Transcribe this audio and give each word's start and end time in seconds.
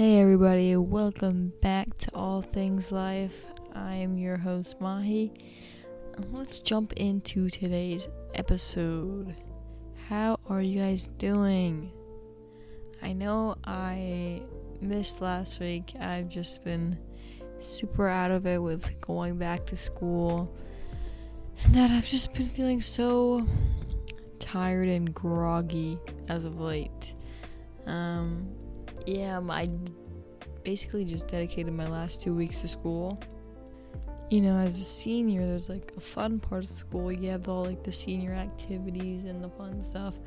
Hey 0.00 0.18
everybody, 0.18 0.74
welcome 0.76 1.52
back 1.60 1.98
to 1.98 2.14
All 2.14 2.40
Things 2.40 2.90
Life. 2.90 3.44
I 3.74 3.96
am 3.96 4.16
your 4.16 4.38
host 4.38 4.80
Mahi. 4.80 5.30
Let's 6.32 6.58
jump 6.58 6.94
into 6.94 7.50
today's 7.50 8.08
episode. 8.34 9.36
How 10.08 10.40
are 10.48 10.62
you 10.62 10.80
guys 10.80 11.08
doing? 11.18 11.92
I 13.02 13.12
know 13.12 13.56
I 13.62 14.40
missed 14.80 15.20
last 15.20 15.60
week. 15.60 15.92
I've 16.00 16.30
just 16.30 16.64
been 16.64 16.98
super 17.58 18.08
out 18.08 18.30
of 18.30 18.46
it 18.46 18.62
with 18.62 18.98
going 19.02 19.36
back 19.36 19.66
to 19.66 19.76
school. 19.76 20.56
And 21.62 21.74
that 21.74 21.90
I've 21.90 22.06
just 22.06 22.32
been 22.32 22.48
feeling 22.48 22.80
so 22.80 23.46
tired 24.38 24.88
and 24.88 25.12
groggy 25.12 25.98
as 26.26 26.46
of 26.46 26.58
late. 26.58 27.12
Um, 27.84 28.48
yeah, 29.06 29.38
um, 29.38 29.50
I 29.50 29.68
basically 30.64 31.04
just 31.04 31.28
dedicated 31.28 31.72
my 31.72 31.86
last 31.86 32.22
two 32.22 32.34
weeks 32.34 32.58
to 32.58 32.68
school. 32.68 33.20
You 34.30 34.40
know, 34.42 34.58
as 34.58 34.78
a 34.78 34.84
senior, 34.84 35.44
there's 35.44 35.68
like 35.68 35.92
a 35.96 36.00
fun 36.00 36.38
part 36.38 36.62
of 36.62 36.68
school. 36.68 37.10
You 37.10 37.30
have 37.30 37.48
all 37.48 37.64
like 37.64 37.82
the 37.82 37.92
senior 37.92 38.32
activities 38.32 39.28
and 39.28 39.42
the 39.42 39.48
fun 39.48 39.82
stuff, 39.82 40.18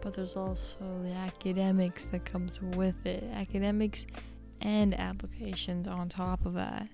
but 0.00 0.14
there's 0.14 0.34
also 0.34 0.78
the 1.02 1.12
academics 1.12 2.06
that 2.06 2.24
comes 2.24 2.62
with 2.62 3.06
it. 3.06 3.24
Academics 3.34 4.06
and 4.62 4.98
applications 4.98 5.86
on 5.88 6.08
top 6.08 6.46
of 6.46 6.54
that, 6.54 6.88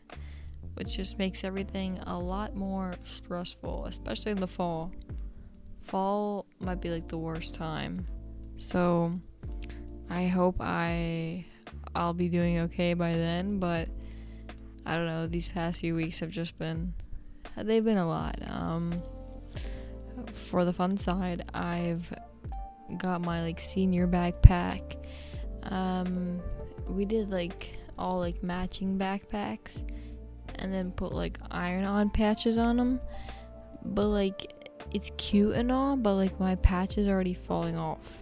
which 0.74 0.96
just 0.96 1.18
makes 1.18 1.44
everything 1.44 1.98
a 2.06 2.18
lot 2.18 2.56
more 2.56 2.94
stressful, 3.05 3.86
especially 3.86 4.32
in 4.32 4.41
the 4.41 4.46
fall. 4.46 4.92
Fall 5.82 6.46
might 6.58 6.80
be 6.80 6.91
like 6.91 7.06
the 7.06 7.18
worst 7.18 7.55
time. 7.55 8.06
So, 8.56 9.20
I 10.10 10.27
hope 10.27 10.56
I 10.60 11.45
I'll 11.95 12.14
be 12.14 12.28
doing 12.28 12.58
okay 12.61 12.94
by 12.94 13.14
then, 13.14 13.58
but 13.58 13.89
I 14.84 14.97
don't 14.97 15.06
know, 15.06 15.27
these 15.27 15.48
past 15.48 15.80
few 15.80 15.94
weeks 15.94 16.20
have 16.20 16.30
just 16.30 16.58
been 16.58 16.94
they've 17.56 17.84
been 17.84 17.98
a 17.98 18.06
lot. 18.06 18.39
Um 18.48 19.03
for 20.34 20.64
the 20.64 20.72
fun 20.72 20.97
side, 20.97 21.45
I've 21.55 22.12
got 22.98 23.20
my 23.20 23.42
like 23.42 23.61
senior 23.61 24.06
backpack. 24.06 24.97
Um 25.64 26.41
we 26.89 27.05
did 27.05 27.30
like 27.30 27.70
all 27.98 28.19
like 28.19 28.42
matching 28.42 28.98
backpacks 28.98 29.83
and 30.56 30.73
then 30.73 30.92
put 30.92 31.12
like 31.12 31.39
iron 31.50 31.84
on 31.84 32.11
patches 32.11 32.58
on 32.58 32.77
them. 32.77 33.00
But 33.84 34.08
like 34.08 34.52
it's 34.92 35.11
cute 35.17 35.55
and 35.55 35.73
all, 35.73 35.97
but 35.97 36.14
like 36.14 36.39
my 36.39 36.55
patch 36.56 36.97
is 36.97 37.08
already 37.08 37.34
falling 37.34 37.77
off 37.77 38.20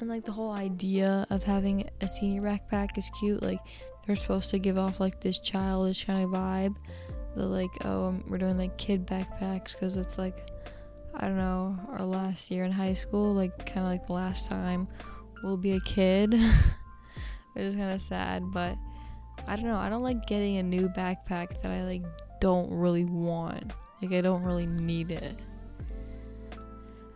and 0.00 0.08
like 0.08 0.24
the 0.24 0.32
whole 0.32 0.52
idea 0.52 1.26
of 1.30 1.42
having 1.42 1.88
a 2.00 2.08
senior 2.08 2.42
backpack 2.42 2.98
is 2.98 3.10
cute. 3.18 3.42
Like 3.42 3.60
they're 4.06 4.16
supposed 4.16 4.50
to 4.50 4.58
give 4.58 4.78
off 4.78 5.00
like 5.00 5.20
this 5.20 5.38
childish 5.38 6.04
kind 6.04 6.24
of 6.24 6.30
vibe. 6.30 6.76
The 7.36 7.46
like, 7.46 7.70
oh, 7.84 8.08
um, 8.08 8.24
we're 8.28 8.38
doing 8.38 8.58
like 8.58 8.76
kid 8.76 9.06
backpacks 9.06 9.74
because 9.74 9.96
it's 9.96 10.18
like, 10.18 10.50
I 11.14 11.26
don't 11.26 11.36
know, 11.36 11.78
our 11.92 12.04
last 12.04 12.50
year 12.50 12.64
in 12.64 12.72
high 12.72 12.92
school, 12.92 13.34
like 13.34 13.56
kind 13.66 13.86
of 13.86 13.92
like 13.92 14.06
the 14.06 14.12
last 14.12 14.50
time 14.50 14.88
we'll 15.42 15.56
be 15.56 15.72
a 15.72 15.80
kid, 15.80 16.32
which 17.52 17.64
is 17.64 17.74
kind 17.74 17.92
of 17.92 18.00
sad. 18.00 18.50
But 18.52 18.76
I 19.46 19.56
don't 19.56 19.66
know. 19.66 19.76
I 19.76 19.88
don't 19.88 20.02
like 20.02 20.26
getting 20.26 20.58
a 20.58 20.62
new 20.62 20.88
backpack 20.88 21.62
that 21.62 21.72
I 21.72 21.84
like 21.84 22.02
don't 22.40 22.70
really 22.72 23.04
want. 23.04 23.72
Like 24.02 24.12
I 24.12 24.20
don't 24.20 24.42
really 24.42 24.66
need 24.66 25.10
it. 25.12 25.40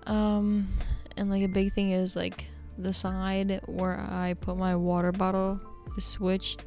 Um, 0.06 0.69
and 1.17 1.29
like 1.31 1.43
a 1.43 1.49
big 1.49 1.75
thing 1.75 1.91
is 1.91 2.17
like 2.17 2.47
the 2.79 2.93
side 2.93 3.61
where 3.67 3.98
I 3.98 4.34
put 4.34 4.57
my 4.57 4.77
water 4.77 5.12
bottle 5.12 5.61
is 5.97 6.05
switched. 6.05 6.65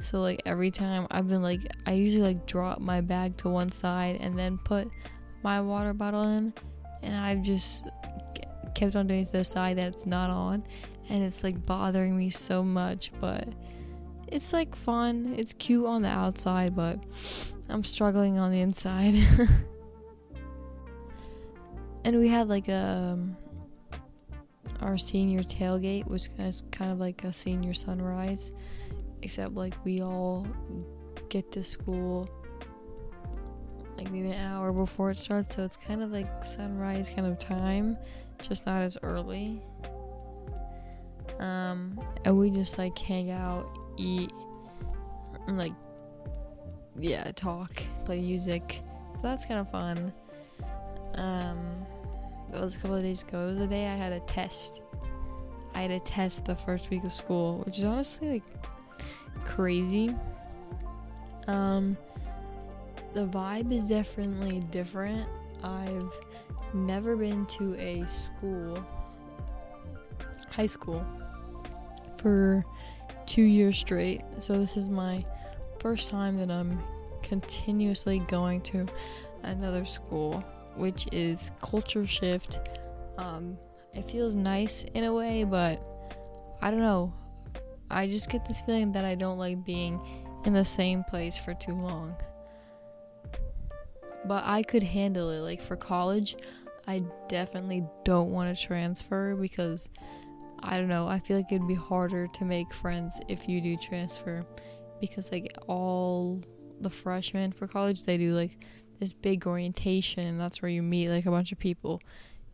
So 0.00 0.20
like 0.20 0.42
every 0.44 0.70
time 0.70 1.06
I've 1.10 1.28
been 1.28 1.42
like 1.42 1.60
I 1.86 1.92
usually 1.92 2.22
like 2.34 2.46
drop 2.46 2.80
my 2.80 3.00
bag 3.00 3.36
to 3.38 3.48
one 3.48 3.72
side 3.72 4.18
and 4.20 4.38
then 4.38 4.58
put 4.58 4.90
my 5.42 5.60
water 5.60 5.94
bottle 5.94 6.24
in 6.24 6.52
and 7.02 7.14
I've 7.14 7.42
just 7.42 7.84
kept 8.74 8.94
on 8.96 9.06
doing 9.06 9.24
to 9.24 9.32
the 9.32 9.44
side 9.44 9.78
that's 9.78 10.04
not 10.04 10.28
on 10.28 10.64
and 11.08 11.22
it's 11.22 11.42
like 11.42 11.64
bothering 11.64 12.16
me 12.16 12.28
so 12.28 12.62
much 12.62 13.12
but 13.20 13.48
it's 14.28 14.52
like 14.52 14.74
fun. 14.74 15.34
It's 15.38 15.52
cute 15.54 15.86
on 15.86 16.02
the 16.02 16.08
outside 16.08 16.76
but 16.76 16.98
I'm 17.68 17.84
struggling 17.84 18.38
on 18.38 18.50
the 18.50 18.60
inside. 18.60 19.14
and 22.04 22.18
we 22.18 22.28
had 22.28 22.48
like 22.48 22.68
a 22.68 23.14
um, 23.14 23.36
our 24.82 24.98
senior 24.98 25.42
tailgate 25.42 26.06
was 26.06 26.28
kind 26.70 26.92
of 26.92 26.98
like 26.98 27.24
a 27.24 27.32
senior 27.32 27.74
sunrise, 27.74 28.52
except 29.22 29.54
like 29.54 29.74
we 29.84 30.02
all 30.02 30.46
get 31.28 31.50
to 31.52 31.64
school 31.64 32.28
like 33.96 34.10
maybe 34.10 34.30
an 34.30 34.40
hour 34.40 34.72
before 34.72 35.10
it 35.10 35.18
starts, 35.18 35.56
so 35.56 35.64
it's 35.64 35.76
kind 35.76 36.02
of 36.02 36.10
like 36.10 36.44
sunrise 36.44 37.08
kind 37.08 37.26
of 37.26 37.38
time, 37.38 37.96
just 38.42 38.66
not 38.66 38.82
as 38.82 38.98
early. 39.02 39.62
Um, 41.38 42.00
and 42.24 42.38
we 42.38 42.50
just 42.50 42.78
like 42.78 42.96
hang 42.98 43.30
out, 43.30 43.66
eat, 43.96 44.30
and 45.46 45.56
like 45.56 45.72
yeah, 46.98 47.30
talk, 47.32 47.82
play 48.04 48.20
music. 48.20 48.82
So 49.16 49.22
that's 49.22 49.46
kind 49.46 49.60
of 49.60 49.70
fun. 49.70 50.12
Um, 51.14 51.85
it 52.52 52.60
was 52.60 52.74
a 52.74 52.78
couple 52.78 52.96
of 52.96 53.02
days 53.02 53.22
ago. 53.22 53.44
It 53.44 53.46
was 53.46 53.58
the 53.58 53.66
day 53.66 53.86
I 53.86 53.96
had 53.96 54.12
a 54.12 54.20
test. 54.20 54.80
I 55.74 55.82
had 55.82 55.90
a 55.90 56.00
test 56.00 56.44
the 56.44 56.56
first 56.56 56.90
week 56.90 57.04
of 57.04 57.12
school, 57.12 57.62
which 57.66 57.78
is 57.78 57.84
honestly 57.84 58.30
like 58.30 58.44
crazy. 59.44 60.14
Um, 61.46 61.96
the 63.14 63.26
vibe 63.26 63.72
is 63.72 63.88
definitely 63.88 64.60
different. 64.60 65.28
I've 65.62 66.12
never 66.74 67.16
been 67.16 67.46
to 67.46 67.74
a 67.76 68.04
school, 68.06 68.84
high 70.50 70.66
school, 70.66 71.04
for 72.16 72.64
two 73.26 73.42
years 73.42 73.78
straight. 73.78 74.22
So 74.38 74.58
this 74.58 74.76
is 74.76 74.88
my 74.88 75.24
first 75.78 76.10
time 76.10 76.36
that 76.38 76.50
I'm 76.50 76.82
continuously 77.22 78.20
going 78.20 78.60
to 78.62 78.86
another 79.42 79.84
school 79.84 80.44
which 80.76 81.06
is 81.12 81.50
culture 81.62 82.06
shift. 82.06 82.60
Um, 83.18 83.58
it 83.92 84.10
feels 84.10 84.36
nice 84.36 84.84
in 84.94 85.04
a 85.04 85.12
way, 85.12 85.44
but 85.44 85.82
I 86.60 86.70
don't 86.70 86.80
know. 86.80 87.14
I 87.90 88.08
just 88.08 88.30
get 88.30 88.46
this 88.46 88.60
feeling 88.62 88.92
that 88.92 89.04
I 89.04 89.14
don't 89.14 89.38
like 89.38 89.64
being 89.64 90.00
in 90.44 90.52
the 90.52 90.64
same 90.64 91.04
place 91.04 91.38
for 91.38 91.54
too 91.54 91.72
long. 91.72 92.16
But 94.24 94.42
I 94.44 94.62
could 94.62 94.82
handle 94.82 95.30
it. 95.30 95.40
Like 95.40 95.62
for 95.62 95.76
college, 95.76 96.36
I 96.86 97.02
definitely 97.28 97.84
don't 98.04 98.32
want 98.32 98.54
to 98.54 98.60
transfer 98.60 99.34
because 99.34 99.88
I 100.60 100.76
don't 100.76 100.88
know. 100.88 101.06
I 101.06 101.18
feel 101.20 101.36
like 101.36 101.52
it'd 101.52 101.66
be 101.66 101.74
harder 101.74 102.26
to 102.26 102.44
make 102.44 102.72
friends 102.72 103.20
if 103.28 103.48
you 103.48 103.60
do 103.60 103.76
transfer 103.76 104.44
because 105.00 105.30
like 105.30 105.52
all 105.66 106.42
the 106.80 106.90
freshmen 106.90 107.52
for 107.52 107.66
college, 107.66 108.04
they 108.04 108.16
do 108.16 108.34
like 108.34 108.64
this 108.98 109.12
big 109.12 109.46
orientation 109.46 110.26
and 110.26 110.40
that's 110.40 110.62
where 110.62 110.70
you 110.70 110.82
meet 110.82 111.08
like 111.08 111.26
a 111.26 111.30
bunch 111.30 111.52
of 111.52 111.58
people. 111.58 112.00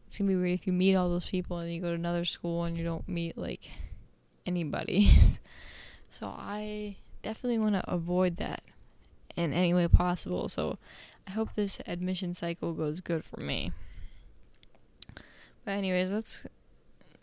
It's 0.06 0.18
gonna 0.18 0.28
be 0.28 0.36
weird 0.36 0.60
if 0.60 0.66
you 0.66 0.72
meet 0.72 0.96
all 0.96 1.08
those 1.08 1.26
people 1.26 1.58
and 1.58 1.72
you 1.72 1.80
go 1.80 1.88
to 1.88 1.94
another 1.94 2.24
school 2.24 2.64
and 2.64 2.76
you 2.76 2.84
don't 2.84 3.08
meet 3.08 3.38
like 3.38 3.70
anybody. 4.46 5.10
so 6.10 6.26
I 6.36 6.96
definitely 7.22 7.58
want 7.58 7.74
to 7.74 7.90
avoid 7.90 8.36
that 8.38 8.62
in 9.36 9.52
any 9.52 9.72
way 9.72 9.88
possible. 9.88 10.48
So 10.48 10.78
I 11.26 11.30
hope 11.30 11.54
this 11.54 11.80
admission 11.86 12.34
cycle 12.34 12.74
goes 12.74 13.00
good 13.00 13.24
for 13.24 13.40
me. 13.40 13.72
But 15.64 15.72
anyways, 15.72 16.10
let's 16.10 16.44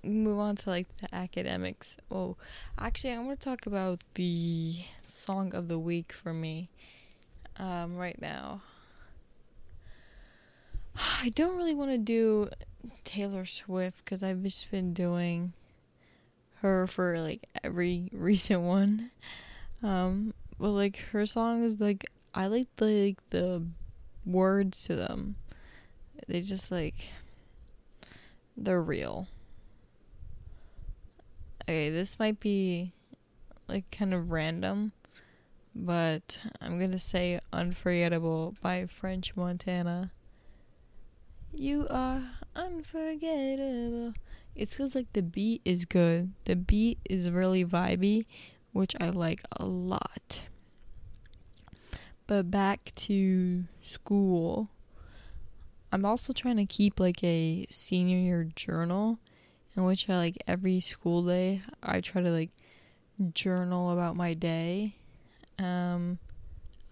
move 0.04 0.39
on 0.39 0.56
to 0.56 0.69
like 0.69 0.88
the 0.98 1.13
academics. 1.13 1.98
Oh, 2.10 2.38
actually, 2.77 3.13
I 3.13 3.19
want 3.19 3.39
to 3.39 3.44
talk 3.44 3.66
about 3.66 4.01
the 4.13 4.77
song 5.04 5.54
of 5.54 5.68
the 5.68 5.77
week 5.77 6.13
for 6.13 6.33
me 6.33 6.69
um, 7.57 7.98
right 7.98 8.19
now. 8.21 8.62
I 11.22 11.30
don't 11.30 11.57
really 11.57 11.75
want 11.75 11.92
to 11.92 11.98
do 11.98 12.50
Taylor 13.04 13.46
Swift 13.46 14.04
because 14.04 14.24
I've 14.24 14.44
just 14.44 14.69
been 14.69 14.94
doing 14.94 15.54
her 16.62 16.88
for 16.88 17.19
like 17.19 17.48
every 17.63 18.10
recent 18.13 18.62
one. 18.62 19.12
Um, 19.81 20.34
but 20.60 20.72
like 20.72 20.98
her 21.12 21.25
songs, 21.25 21.80
like 21.80 22.06
I 22.34 22.48
like 22.48 22.68
the 22.75 22.86
like 22.86 23.30
the 23.30 23.63
words 24.25 24.84
to 24.86 24.96
them. 24.96 25.36
They 26.28 26.42
just 26.42 26.72
like 26.72 27.12
they're 28.57 28.81
real. 28.81 29.28
Okay, 31.63 31.90
this 31.90 32.19
might 32.19 32.40
be 32.40 32.94
like 33.68 33.90
kind 33.92 34.13
of 34.13 34.31
random, 34.31 34.92
but 35.74 36.40
I'm 36.60 36.78
gonna 36.78 37.00
say 37.00 37.40
"Unforgettable" 37.54 38.56
by 38.62 38.86
French 38.86 39.36
Montana. 39.36 40.12
You 41.59 41.88
are 41.89 42.21
unforgettable. 42.56 44.13
it's 44.56 44.71
because 44.71 44.95
like 44.95 45.11
the 45.11 45.21
beat 45.21 45.61
is 45.65 45.83
good. 45.83 46.31
The 46.45 46.56
beat 46.56 47.00
is 47.09 47.29
really 47.29 47.65
vibey, 47.65 48.27
which 48.71 48.95
I 49.01 49.09
like 49.09 49.41
a 49.51 49.65
lot. 49.65 50.44
But 52.27 52.50
back 52.50 52.94
to 52.95 53.65
school. 53.81 54.69
I'm 55.91 56.06
also 56.06 56.31
trying 56.31 56.56
to 56.56 56.65
keep 56.65 56.97
like 56.97 57.21
a 57.25 57.67
senior 57.69 58.19
year 58.19 58.47
journal 58.56 59.19
in 59.75 59.83
which 59.83 60.09
I 60.09 60.15
like 60.15 60.41
every 60.47 60.79
school 60.79 61.25
day 61.25 61.61
I 61.83 62.00
try 62.00 62.21
to 62.21 62.31
like 62.31 62.51
journal 63.33 63.91
about 63.91 64.15
my 64.15 64.33
day. 64.33 64.95
Um 65.57 66.19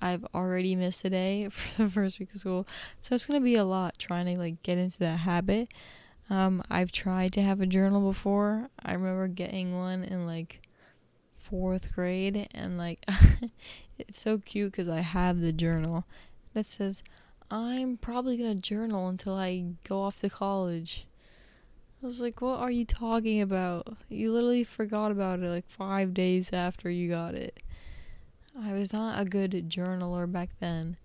I've 0.01 0.25
already 0.33 0.75
missed 0.75 1.03
a 1.05 1.09
day 1.09 1.49
for 1.51 1.83
the 1.83 1.89
first 1.89 2.19
week 2.19 2.33
of 2.33 2.39
school. 2.39 2.67
So 2.99 3.15
it's 3.15 3.25
going 3.25 3.39
to 3.39 3.43
be 3.43 3.55
a 3.55 3.65
lot 3.65 3.97
trying 3.97 4.33
to 4.33 4.39
like 4.39 4.63
get 4.63 4.77
into 4.77 4.99
that 4.99 5.17
habit. 5.17 5.69
Um 6.29 6.61
I've 6.69 6.91
tried 6.91 7.33
to 7.33 7.41
have 7.41 7.61
a 7.61 7.65
journal 7.65 8.01
before. 8.01 8.69
I 8.83 8.93
remember 8.93 9.27
getting 9.27 9.77
one 9.77 10.03
in 10.03 10.25
like 10.25 10.61
4th 11.49 11.93
grade 11.93 12.49
and 12.51 12.77
like 12.77 13.05
it's 13.97 14.19
so 14.19 14.37
cute 14.37 14.73
cuz 14.73 14.89
I 14.89 14.99
have 14.99 15.39
the 15.39 15.53
journal 15.53 16.05
that 16.53 16.65
says 16.65 17.01
I'm 17.49 17.95
probably 17.97 18.35
to 18.37 18.55
journal 18.55 19.07
until 19.07 19.35
I 19.35 19.75
go 19.85 20.01
off 20.01 20.17
to 20.17 20.29
college. 20.29 21.07
I 22.03 22.05
was 22.05 22.19
like, 22.21 22.41
what 22.41 22.59
are 22.59 22.69
you 22.69 22.85
talking 22.85 23.41
about? 23.41 23.97
You 24.09 24.33
literally 24.33 24.65
forgot 24.65 25.11
about 25.11 25.39
it 25.39 25.49
like 25.49 25.69
5 25.69 26.13
days 26.13 26.51
after 26.51 26.89
you 26.89 27.09
got 27.09 27.35
it. 27.35 27.63
I 28.59 28.73
was 28.73 28.91
not 28.91 29.19
a 29.21 29.25
good 29.25 29.69
journaler 29.69 30.31
back 30.31 30.49
then, 30.59 30.97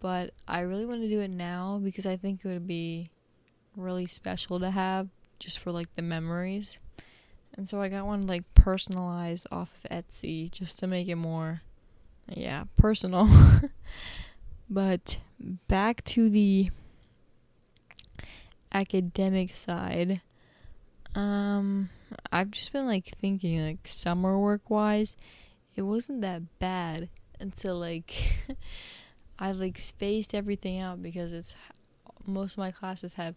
but 0.00 0.32
I 0.46 0.60
really 0.60 0.86
want 0.86 1.00
to 1.00 1.08
do 1.08 1.20
it 1.20 1.30
now 1.30 1.80
because 1.82 2.06
I 2.06 2.16
think 2.16 2.44
it 2.44 2.48
would 2.48 2.66
be 2.66 3.10
really 3.76 4.06
special 4.06 4.60
to 4.60 4.70
have 4.70 5.08
just 5.38 5.58
for 5.58 5.72
like 5.72 5.92
the 5.96 6.02
memories. 6.02 6.78
And 7.54 7.68
so 7.68 7.82
I 7.82 7.88
got 7.88 8.06
one 8.06 8.26
like 8.26 8.44
personalized 8.54 9.46
off 9.50 9.72
of 9.84 9.90
Etsy 9.90 10.50
just 10.50 10.78
to 10.78 10.86
make 10.86 11.08
it 11.08 11.16
more 11.16 11.62
yeah, 12.28 12.64
personal. 12.76 13.28
but 14.70 15.18
back 15.66 16.04
to 16.04 16.30
the 16.30 16.70
academic 18.72 19.54
side. 19.54 20.22
Um 21.14 21.90
I've 22.30 22.50
just 22.50 22.72
been 22.72 22.86
like 22.86 23.12
thinking 23.20 23.60
like 23.60 23.86
summer 23.86 24.38
work 24.38 24.70
wise 24.70 25.16
it 25.74 25.82
wasn't 25.82 26.20
that 26.22 26.58
bad 26.58 27.08
until 27.40 27.78
like 27.78 28.12
I 29.38 29.52
like 29.52 29.78
spaced 29.78 30.34
everything 30.34 30.78
out 30.78 31.02
because 31.02 31.32
it's 31.32 31.54
most 32.26 32.54
of 32.54 32.58
my 32.58 32.70
classes 32.70 33.14
have 33.14 33.34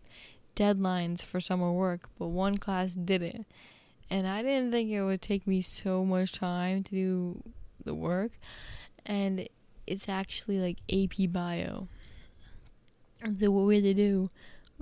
deadlines 0.56 1.22
for 1.24 1.40
summer 1.40 1.72
work, 1.72 2.10
but 2.18 2.28
one 2.28 2.58
class 2.58 2.94
didn't. 2.94 3.46
And 4.10 4.28
I 4.28 4.42
didn't 4.42 4.72
think 4.72 4.90
it 4.90 5.04
would 5.04 5.22
take 5.22 5.48
me 5.48 5.62
so 5.62 6.06
much 6.06 6.34
time 6.34 6.84
to 6.84 6.92
do 6.92 7.44
the 7.84 7.96
work. 7.96 8.32
And 9.06 9.48
it's 9.88 10.08
actually 10.08 10.60
like 10.60 10.78
AP 10.92 11.32
Bio. 11.32 11.88
And 13.22 13.40
so 13.40 13.52
what 13.52 13.66
we 13.66 13.76
had 13.76 13.84
to 13.84 13.94
do 13.94 14.30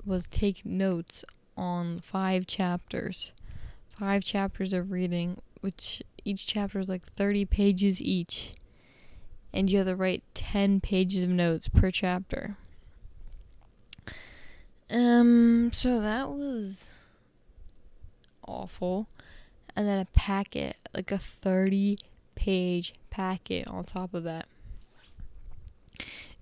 was 0.04 0.26
take 0.26 0.64
notes 0.66 1.24
on 1.56 2.00
five 2.00 2.46
chapters. 2.46 3.32
Five 3.88 4.24
chapters 4.24 4.72
of 4.72 4.90
reading, 4.90 5.38
which 5.60 6.02
each 6.24 6.46
chapter 6.46 6.78
is 6.78 6.88
like 6.88 7.04
30 7.14 7.44
pages 7.44 8.00
each. 8.00 8.54
And 9.52 9.70
you 9.70 9.78
have 9.78 9.86
to 9.86 9.94
write 9.94 10.24
10 10.34 10.80
pages 10.80 11.22
of 11.22 11.30
notes 11.30 11.68
per 11.68 11.90
chapter. 11.90 12.56
Um, 14.90 15.70
so 15.72 16.00
that 16.00 16.30
was 16.30 16.90
awful. 18.46 19.08
And 19.76 19.86
then 19.86 19.98
a 19.98 20.04
packet, 20.06 20.76
like 20.94 21.10
a 21.12 21.18
30 21.18 21.98
page 22.34 22.94
packet 23.10 23.66
on 23.68 23.84
top 23.84 24.14
of 24.14 24.24
that. 24.24 24.46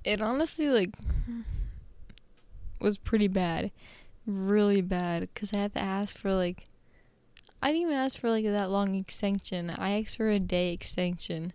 It 0.05 0.21
honestly, 0.21 0.69
like, 0.69 0.91
was 2.81 2.99
pretty 2.99 3.29
bad. 3.29 3.71
Really 4.27 4.81
bad. 4.81 5.23
Because 5.33 5.53
I 5.53 5.59
had 5.59 5.75
to 5.75 5.81
ask 5.81 6.17
for, 6.17 6.33
like, 6.35 6.65
I 7.63 7.69
didn't 7.69 7.83
even 7.83 7.95
ask 7.95 8.19
for 8.19 8.29
like 8.29 8.45
that 8.45 8.71
long 8.71 8.97
extension. 8.97 9.71
I 9.71 10.01
asked 10.01 10.17
for 10.17 10.29
a 10.29 10.41
day 10.41 10.73
extension 10.73 11.53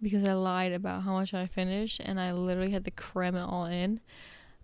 because 0.00 0.24
I 0.24 0.32
lied 0.32 0.72
about 0.72 1.02
how 1.02 1.12
much 1.12 1.34
I 1.34 1.46
finished 1.46 2.00
and 2.00 2.18
I 2.18 2.32
literally 2.32 2.70
had 2.70 2.86
to 2.86 2.90
cram 2.90 3.36
it 3.36 3.42
all 3.42 3.66
in. 3.66 4.00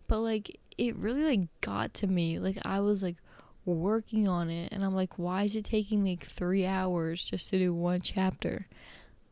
But 0.08 0.20
like 0.20 0.58
it 0.78 0.96
really 0.96 1.24
like 1.24 1.48
got 1.60 1.92
to 1.94 2.06
me. 2.06 2.38
Like 2.38 2.58
I 2.64 2.80
was 2.80 3.02
like 3.02 3.18
working 3.66 4.26
on 4.26 4.50
it 4.50 4.72
and 4.72 4.82
I'm 4.82 4.94
like 4.94 5.18
why 5.18 5.42
is 5.42 5.54
it 5.56 5.66
taking 5.66 6.02
me 6.02 6.12
like 6.12 6.24
3 6.24 6.66
hours 6.66 7.22
just 7.22 7.50
to 7.50 7.58
do 7.58 7.74
one 7.74 8.00
chapter? 8.00 8.66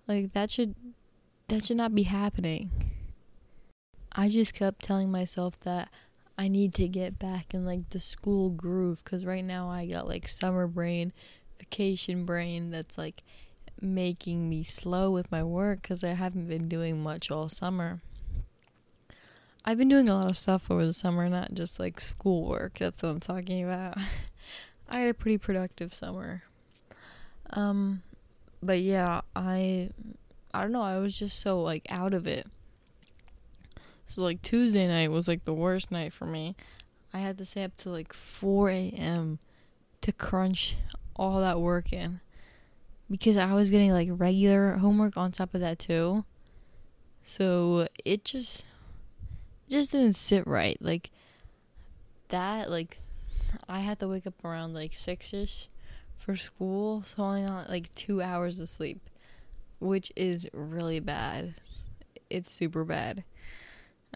Like 0.06 0.34
that 0.34 0.50
should 0.50 0.74
that 1.48 1.64
should 1.64 1.78
not 1.78 1.94
be 1.94 2.02
happening. 2.02 2.70
I 4.12 4.28
just 4.28 4.52
kept 4.52 4.84
telling 4.84 5.10
myself 5.10 5.58
that 5.60 5.88
I 6.40 6.48
need 6.48 6.72
to 6.76 6.88
get 6.88 7.18
back 7.18 7.52
in 7.52 7.66
like 7.66 7.90
the 7.90 8.00
school 8.00 8.48
groove 8.48 9.04
because 9.04 9.26
right 9.26 9.44
now 9.44 9.68
I 9.68 9.84
got 9.84 10.08
like 10.08 10.26
summer 10.26 10.66
brain, 10.66 11.12
vacation 11.58 12.24
brain 12.24 12.70
that's 12.70 12.96
like 12.96 13.22
making 13.78 14.48
me 14.48 14.64
slow 14.64 15.10
with 15.10 15.30
my 15.30 15.42
work 15.42 15.82
because 15.82 16.02
I 16.02 16.14
haven't 16.14 16.48
been 16.48 16.66
doing 16.66 17.02
much 17.02 17.30
all 17.30 17.50
summer. 17.50 18.00
I've 19.66 19.76
been 19.76 19.90
doing 19.90 20.08
a 20.08 20.14
lot 20.14 20.30
of 20.30 20.36
stuff 20.38 20.70
over 20.70 20.86
the 20.86 20.94
summer, 20.94 21.28
not 21.28 21.52
just 21.52 21.78
like 21.78 22.00
schoolwork. 22.00 22.78
That's 22.78 23.02
what 23.02 23.10
I'm 23.10 23.20
talking 23.20 23.62
about. 23.62 23.98
I 24.88 25.00
had 25.00 25.10
a 25.10 25.14
pretty 25.14 25.36
productive 25.36 25.92
summer. 25.92 26.44
Um, 27.50 28.00
but 28.62 28.80
yeah, 28.80 29.20
I, 29.36 29.90
I 30.54 30.62
don't 30.62 30.72
know. 30.72 30.80
I 30.80 30.96
was 31.00 31.18
just 31.18 31.38
so 31.38 31.60
like 31.60 31.86
out 31.90 32.14
of 32.14 32.26
it. 32.26 32.46
So 34.10 34.22
like 34.22 34.42
Tuesday 34.42 34.88
night 34.88 35.12
was 35.12 35.28
like 35.28 35.44
the 35.44 35.54
worst 35.54 35.92
night 35.92 36.12
for 36.12 36.26
me. 36.26 36.56
I 37.14 37.20
had 37.20 37.38
to 37.38 37.44
stay 37.44 37.62
up 37.62 37.76
till 37.76 37.92
like 37.92 38.12
4 38.12 38.68
a.m. 38.68 39.38
to 40.00 40.10
crunch 40.10 40.76
all 41.14 41.38
that 41.40 41.60
work 41.60 41.92
in 41.92 42.18
because 43.08 43.36
I 43.36 43.54
was 43.54 43.70
getting 43.70 43.92
like 43.92 44.08
regular 44.10 44.78
homework 44.78 45.16
on 45.16 45.30
top 45.30 45.54
of 45.54 45.60
that 45.60 45.78
too. 45.78 46.24
So 47.24 47.86
it 48.04 48.24
just 48.24 48.64
just 49.68 49.92
didn't 49.92 50.16
sit 50.16 50.44
right. 50.44 50.76
Like 50.80 51.12
that 52.30 52.68
like 52.68 52.98
I 53.68 53.78
had 53.78 54.00
to 54.00 54.08
wake 54.08 54.26
up 54.26 54.44
around 54.44 54.74
like 54.74 54.90
6ish 54.90 55.68
for 56.16 56.34
school, 56.34 57.02
so 57.02 57.22
only 57.22 57.42
got 57.42 57.70
like 57.70 57.94
2 57.94 58.20
hours 58.20 58.58
of 58.58 58.68
sleep, 58.68 59.08
which 59.78 60.10
is 60.16 60.48
really 60.52 60.98
bad. 60.98 61.54
It's 62.28 62.50
super 62.50 62.82
bad. 62.82 63.22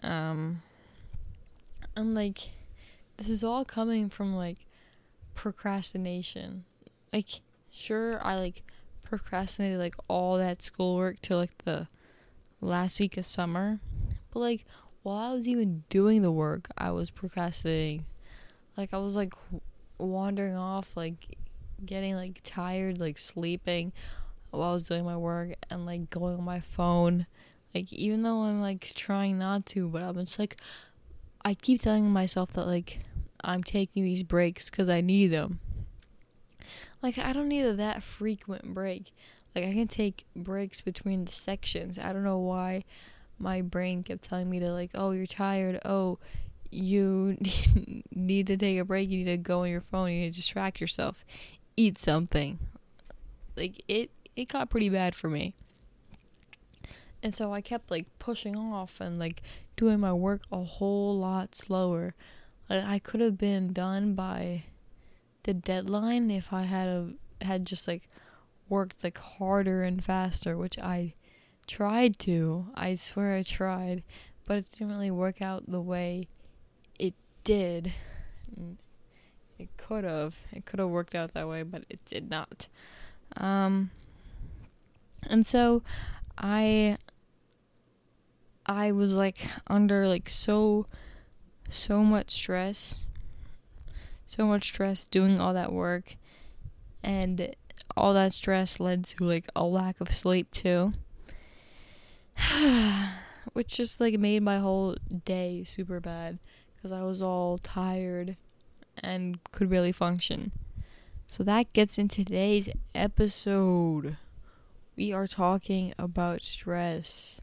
Um, 0.03 0.61
and 1.95 2.13
like, 2.13 2.49
this 3.17 3.29
is 3.29 3.43
all 3.43 3.65
coming 3.65 4.09
from 4.09 4.35
like 4.35 4.57
procrastination. 5.33 6.65
Like, 7.13 7.41
sure, 7.71 8.23
I 8.25 8.35
like 8.35 8.63
procrastinated 9.03 9.79
like 9.79 9.95
all 10.07 10.37
that 10.37 10.63
schoolwork 10.63 11.21
till 11.21 11.37
like 11.37 11.57
the 11.63 11.87
last 12.61 12.99
week 12.99 13.17
of 13.17 13.25
summer, 13.25 13.79
but 14.31 14.39
like 14.39 14.65
while 15.03 15.17
I 15.17 15.33
was 15.33 15.47
even 15.47 15.83
doing 15.89 16.23
the 16.23 16.31
work, 16.31 16.67
I 16.77 16.89
was 16.91 17.11
procrastinating. 17.11 18.05
Like, 18.75 18.91
I 18.91 18.97
was 18.97 19.15
like 19.15 19.33
wandering 19.99 20.55
off, 20.55 20.97
like 20.97 21.37
getting 21.85 22.15
like 22.15 22.41
tired, 22.43 22.99
like 22.99 23.17
sleeping 23.19 23.93
while 24.49 24.71
I 24.71 24.73
was 24.73 24.85
doing 24.85 25.05
my 25.05 25.15
work, 25.15 25.53
and 25.69 25.85
like 25.85 26.09
going 26.09 26.37
on 26.37 26.43
my 26.43 26.59
phone 26.59 27.27
like 27.75 27.91
even 27.91 28.23
though 28.23 28.43
I'm 28.43 28.61
like 28.61 28.93
trying 28.95 29.37
not 29.37 29.65
to, 29.67 29.89
but 29.89 30.01
I'm 30.01 30.15
just 30.15 30.39
like 30.39 30.55
I 31.43 31.53
keep 31.53 31.81
telling 31.81 32.09
myself 32.09 32.51
that 32.51 32.65
like 32.65 33.01
I'm 33.43 33.63
taking 33.63 34.03
these 34.03 34.23
breaks 34.23 34.69
cuz 34.69 34.89
I 34.89 35.01
need 35.01 35.27
them. 35.27 35.59
Like 37.03 37.17
I 37.17 37.33
don't 37.33 37.49
need 37.49 37.63
a 37.63 37.73
that 37.73 38.01
frequent 38.01 38.73
break. 38.73 39.11
Like 39.53 39.65
I 39.65 39.73
can 39.73 39.87
take 39.87 40.25
breaks 40.35 40.79
between 40.79 41.25
the 41.25 41.31
sections. 41.33 41.99
I 41.99 42.13
don't 42.13 42.23
know 42.23 42.39
why 42.39 42.85
my 43.37 43.61
brain 43.61 44.03
kept 44.03 44.23
telling 44.23 44.49
me 44.49 44.59
to 44.61 44.71
like, 44.71 44.91
"Oh, 44.95 45.11
you're 45.11 45.25
tired. 45.25 45.79
Oh, 45.83 46.19
you 46.71 47.37
need 48.11 48.47
to 48.47 48.57
take 48.57 48.79
a 48.79 48.85
break. 48.85 49.09
You 49.09 49.17
need 49.19 49.25
to 49.25 49.37
go 49.37 49.61
on 49.61 49.69
your 49.69 49.81
phone. 49.81 50.11
You 50.11 50.21
need 50.21 50.33
to 50.33 50.37
distract 50.37 50.79
yourself. 50.79 51.25
Eat 51.75 51.97
something." 51.97 52.57
Like 53.57 53.83
it 53.87 54.11
it 54.35 54.47
got 54.47 54.69
pretty 54.69 54.89
bad 54.89 55.13
for 55.15 55.29
me. 55.29 55.55
And 57.25 57.35
so 57.35 57.51
I 57.51 57.59
kept 57.59 57.89
like 57.89 58.05
pushing 58.19 58.55
off 58.55 59.01
and 59.01 59.17
like 59.17 59.41
doing 59.75 59.99
my 59.99 60.13
work 60.13 60.43
a 60.51 60.61
whole 60.61 61.17
lot 61.17 61.55
slower. 61.55 62.13
Like 62.69 62.83
I 62.83 62.99
could 62.99 63.19
have 63.19 63.35
been 63.35 63.73
done 63.73 64.13
by 64.13 64.65
the 65.41 65.55
deadline 65.55 66.29
if 66.29 66.53
I 66.53 66.65
had 66.65 66.87
a, 66.87 67.13
had 67.41 67.65
just 67.65 67.87
like 67.87 68.07
worked 68.69 69.03
like 69.03 69.17
harder 69.17 69.81
and 69.81 70.03
faster, 70.03 70.55
which 70.55 70.77
I 70.77 71.15
tried 71.65 72.19
to. 72.19 72.67
I 72.75 72.93
swear 72.93 73.33
I 73.33 73.41
tried, 73.41 74.03
but 74.47 74.59
it 74.59 74.69
didn't 74.69 74.89
really 74.89 75.09
work 75.09 75.41
out 75.41 75.63
the 75.67 75.81
way 75.81 76.27
it 76.99 77.15
did. 77.43 77.91
it 79.57 79.69
could 79.77 80.03
have. 80.03 80.35
It 80.53 80.65
could 80.65 80.77
have 80.77 80.89
worked 80.89 81.15
out 81.15 81.33
that 81.33 81.49
way, 81.49 81.63
but 81.63 81.85
it 81.89 82.05
did 82.05 82.29
not. 82.29 82.67
Um, 83.35 83.89
and 85.27 85.47
so 85.47 85.81
I 86.37 86.99
I 88.65 88.91
was 88.91 89.13
like 89.13 89.47
under 89.67 90.07
like 90.07 90.29
so 90.29 90.87
so 91.69 92.03
much 92.03 92.31
stress. 92.31 93.05
So 94.25 94.45
much 94.45 94.65
stress 94.65 95.07
doing 95.07 95.39
all 95.39 95.53
that 95.53 95.71
work 95.71 96.15
and 97.03 97.55
all 97.95 98.13
that 98.13 98.33
stress 98.33 98.79
led 98.79 99.05
to 99.05 99.23
like 99.23 99.47
a 99.55 99.63
lack 99.63 100.01
of 100.01 100.13
sleep 100.13 100.51
too. 100.51 100.93
Which 103.53 103.75
just 103.75 103.99
like 103.99 104.19
made 104.19 104.41
my 104.41 104.59
whole 104.59 104.95
day 105.23 105.63
super 105.63 105.99
bad 105.99 106.39
cuz 106.81 106.91
I 106.91 107.03
was 107.03 107.21
all 107.21 107.57
tired 107.57 108.35
and 108.97 109.39
could 109.51 109.69
barely 109.69 109.91
function. 109.91 110.51
So 111.27 111.43
that 111.43 111.73
gets 111.73 111.97
into 111.97 112.23
today's 112.23 112.69
episode. 112.93 114.17
We 114.95 115.11
are 115.11 115.27
talking 115.27 115.93
about 115.99 116.43
stress. 116.43 117.41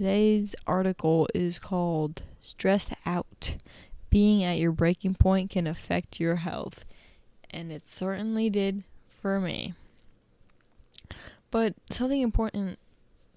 Today's 0.00 0.54
article 0.66 1.28
is 1.34 1.58
called 1.58 2.22
Stressed 2.40 2.94
Out. 3.04 3.56
Being 4.08 4.42
at 4.42 4.56
your 4.56 4.72
breaking 4.72 5.16
point 5.16 5.50
can 5.50 5.66
affect 5.66 6.18
your 6.18 6.36
health. 6.36 6.86
And 7.50 7.70
it 7.70 7.86
certainly 7.86 8.48
did 8.48 8.84
for 9.20 9.38
me. 9.38 9.74
But 11.50 11.74
something 11.90 12.22
important 12.22 12.78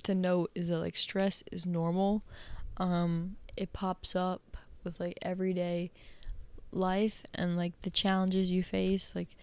to 0.03 0.15
note 0.15 0.51
is 0.55 0.69
that 0.69 0.77
like 0.77 0.95
stress 0.95 1.43
is 1.51 1.65
normal. 1.65 2.23
Um, 2.77 3.35
it 3.57 3.73
pops 3.73 4.15
up 4.15 4.55
with 4.85 5.01
like 5.01 5.19
everyday 5.21 5.91
life 6.71 7.23
and 7.35 7.57
like 7.57 7.73
the 7.81 7.89
challenges 7.89 8.51
you 8.51 8.63
face 8.63 9.11
like 9.13 9.35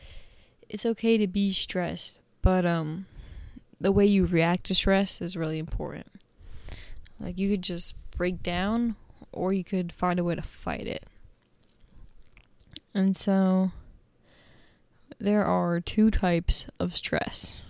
it's 0.71 0.87
okay 0.87 1.19
to 1.19 1.27
be 1.27 1.53
stressed 1.53 2.19
but 2.43 2.65
um 2.67 3.05
the 3.81 3.93
way 3.93 4.05
you 4.05 4.27
react 4.27 4.65
to 4.65 4.75
stress 4.75 5.21
is 5.21 5.37
really 5.37 5.59
important 5.59 6.09
like 7.21 7.39
you 7.39 7.50
could 7.50 7.62
just 7.62 7.95
break 8.17 8.43
down 8.43 8.97
or 9.33 9.53
you 9.53 9.62
could 9.62 9.93
find 9.93 10.19
a 10.19 10.25
way 10.25 10.35
to 10.35 10.43
fight 10.43 10.87
it 10.87 11.05
and 12.95 13.17
so 13.17 13.71
there 15.19 15.45
are 15.45 15.81
two 15.81 16.11
types 16.11 16.67
of 16.79 16.97
stress 16.97 17.61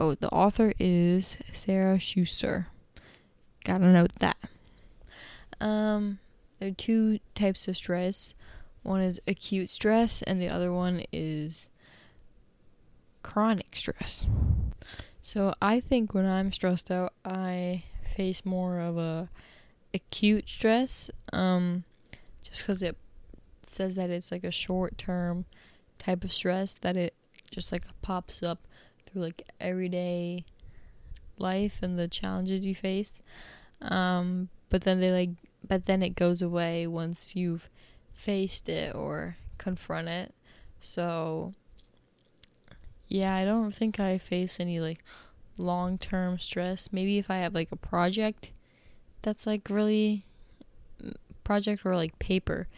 oh 0.00 0.14
the 0.14 0.30
author 0.30 0.72
is 0.78 1.36
sarah 1.52 1.98
schuster 1.98 2.68
gotta 3.64 3.86
note 3.86 4.12
that 4.20 4.36
um 5.60 6.18
there 6.60 6.68
are 6.68 6.72
two 6.72 7.20
types 7.34 7.66
of 7.68 7.76
stress. 7.76 8.34
One 8.82 9.00
is 9.00 9.18
acute 9.26 9.70
stress, 9.70 10.20
and 10.22 10.40
the 10.40 10.50
other 10.50 10.70
one 10.70 11.04
is 11.10 11.70
chronic 13.22 13.74
stress. 13.74 14.26
So 15.22 15.54
I 15.60 15.80
think 15.80 16.12
when 16.12 16.26
I'm 16.26 16.52
stressed 16.52 16.90
out, 16.90 17.14
I 17.24 17.84
face 18.10 18.44
more 18.44 18.80
of 18.80 18.98
a 18.98 19.28
acute 19.94 20.48
stress, 20.48 21.10
um, 21.32 21.84
just 22.42 22.62
because 22.62 22.82
it 22.82 22.96
says 23.66 23.94
that 23.96 24.10
it's 24.10 24.32
like 24.32 24.44
a 24.44 24.50
short 24.50 24.98
term 24.98 25.44
type 25.98 26.24
of 26.24 26.32
stress 26.32 26.74
that 26.74 26.96
it 26.96 27.14
just 27.50 27.72
like 27.72 27.84
pops 28.02 28.42
up 28.42 28.66
through 29.06 29.22
like 29.22 29.42
everyday 29.60 30.44
life 31.38 31.82
and 31.82 31.98
the 31.98 32.08
challenges 32.08 32.66
you 32.66 32.74
face. 32.74 33.22
Um, 33.82 34.48
but 34.68 34.82
then 34.82 35.00
they 35.00 35.10
like 35.10 35.30
but 35.66 35.86
then 35.86 36.02
it 36.02 36.14
goes 36.14 36.40
away 36.42 36.86
once 36.86 37.36
you've 37.36 37.68
faced 38.12 38.68
it 38.68 38.94
or 38.94 39.36
confront 39.58 40.08
it. 40.08 40.34
So 40.80 41.54
yeah, 43.08 43.34
I 43.34 43.44
don't 43.44 43.72
think 43.72 43.98
I 44.00 44.18
face 44.18 44.60
any 44.60 44.78
like 44.78 45.02
long-term 45.60 46.38
stress. 46.38 46.88
Maybe 46.92 47.18
if 47.18 47.30
I 47.30 47.36
have 47.36 47.54
like 47.54 47.70
a 47.70 47.76
project 47.76 48.50
that's 49.22 49.46
like 49.46 49.68
really 49.70 50.24
mm, 51.02 51.14
project 51.44 51.84
or 51.84 51.94
like 51.94 52.18
paper 52.18 52.68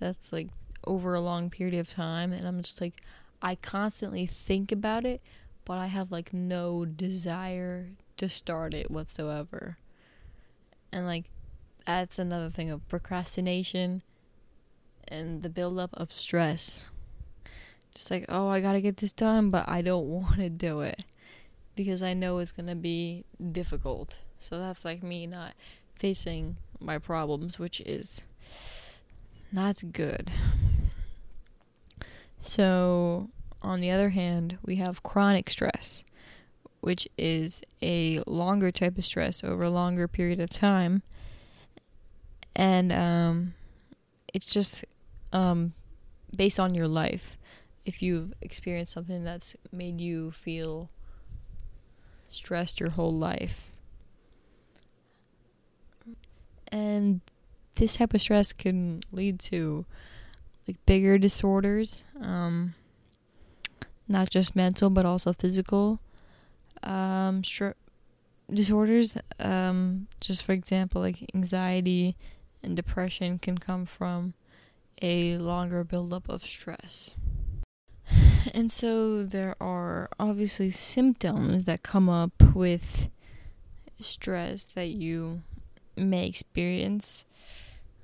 that's 0.00 0.32
like 0.32 0.48
over 0.86 1.14
a 1.14 1.20
long 1.20 1.50
period 1.50 1.74
of 1.74 1.90
time 1.90 2.32
and 2.32 2.46
I'm 2.46 2.62
just 2.62 2.80
like 2.80 3.00
I 3.40 3.54
constantly 3.56 4.26
think 4.26 4.72
about 4.72 5.04
it, 5.04 5.20
but 5.64 5.78
I 5.78 5.86
have 5.86 6.10
like 6.10 6.32
no 6.32 6.84
desire 6.84 7.90
to 8.16 8.28
start 8.28 8.72
it 8.74 8.90
whatsoever. 8.90 9.76
And 10.92 11.06
like 11.06 11.26
that's 11.84 12.18
another 12.18 12.50
thing 12.50 12.70
of 12.70 12.88
procrastination 12.88 14.02
and 15.08 15.42
the 15.42 15.50
buildup 15.50 15.90
of 15.94 16.10
stress. 16.10 16.90
Just 17.94 18.10
like, 18.10 18.24
oh, 18.28 18.48
I 18.48 18.60
gotta 18.60 18.80
get 18.80 18.96
this 18.96 19.12
done, 19.12 19.50
but 19.50 19.68
I 19.68 19.82
don't 19.82 20.06
want 20.08 20.36
to 20.36 20.48
do 20.50 20.80
it 20.80 21.04
because 21.74 22.02
I 22.02 22.14
know 22.14 22.38
it's 22.38 22.52
gonna 22.52 22.74
be 22.74 23.24
difficult. 23.52 24.20
So 24.38 24.58
that's 24.58 24.84
like 24.84 25.02
me 25.02 25.26
not 25.26 25.52
facing 25.94 26.56
my 26.80 26.98
problems, 26.98 27.58
which 27.58 27.80
is 27.80 28.20
not 29.52 29.82
good. 29.92 30.30
So, 32.40 33.30
on 33.62 33.80
the 33.80 33.90
other 33.90 34.10
hand, 34.10 34.58
we 34.62 34.76
have 34.76 35.02
chronic 35.02 35.48
stress, 35.48 36.04
which 36.80 37.08
is 37.16 37.62
a 37.80 38.20
longer 38.26 38.70
type 38.70 38.98
of 38.98 39.04
stress 39.04 39.42
over 39.42 39.62
a 39.62 39.70
longer 39.70 40.06
period 40.06 40.40
of 40.40 40.50
time 40.50 41.02
and 42.56 42.92
um, 42.92 43.54
it's 44.32 44.46
just 44.46 44.84
um, 45.32 45.72
based 46.34 46.60
on 46.60 46.74
your 46.74 46.88
life. 46.88 47.36
If 47.84 48.02
you've 48.02 48.32
experienced 48.40 48.92
something 48.92 49.24
that's 49.24 49.56
made 49.72 50.00
you 50.00 50.30
feel 50.30 50.88
stressed 52.28 52.80
your 52.80 52.90
whole 52.90 53.12
life, 53.12 53.70
and 56.68 57.20
this 57.76 57.96
type 57.96 58.14
of 58.14 58.20
stress 58.20 58.52
can 58.52 59.00
lead 59.12 59.38
to 59.38 59.84
like 60.66 60.76
bigger 60.86 61.18
disorders, 61.18 62.02
um, 62.20 62.74
not 64.08 64.30
just 64.30 64.56
mental 64.56 64.90
but 64.90 65.04
also 65.04 65.32
physical. 65.32 66.00
Um, 66.82 67.42
disorders, 68.52 69.16
um, 69.38 70.06
just 70.20 70.44
for 70.44 70.52
example, 70.52 71.00
like 71.00 71.30
anxiety, 71.34 72.16
and 72.62 72.76
depression 72.76 73.38
can 73.38 73.58
come 73.58 73.86
from 73.86 74.34
a 75.02 75.36
longer 75.38 75.84
buildup 75.84 76.28
of 76.28 76.44
stress. 76.44 77.10
And 78.54 78.70
so 78.70 79.24
there 79.24 79.56
are 79.60 80.08
obviously 80.18 80.70
symptoms 80.70 81.64
that 81.64 81.82
come 81.82 82.08
up 82.08 82.54
with 82.54 83.08
stress 84.00 84.64
that 84.74 84.88
you 84.88 85.42
may 85.96 86.26
experience. 86.26 87.24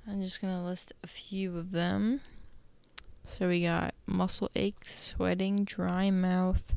I'm 0.07 0.21
just 0.21 0.41
going 0.41 0.55
to 0.55 0.63
list 0.63 0.93
a 1.03 1.07
few 1.07 1.57
of 1.57 1.71
them. 1.71 2.21
So 3.23 3.47
we 3.47 3.63
got 3.63 3.93
muscle 4.05 4.49
aches, 4.55 5.13
sweating, 5.15 5.63
dry 5.63 6.09
mouth, 6.09 6.75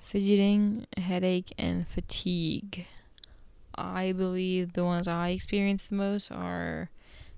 fidgeting, 0.00 0.86
headache, 0.96 1.52
and 1.58 1.88
fatigue. 1.88 2.86
I 3.74 4.12
believe 4.12 4.74
the 4.74 4.84
ones 4.84 5.08
I 5.08 5.30
experience 5.30 5.86
the 5.86 5.94
most 5.94 6.30
are 6.30 6.90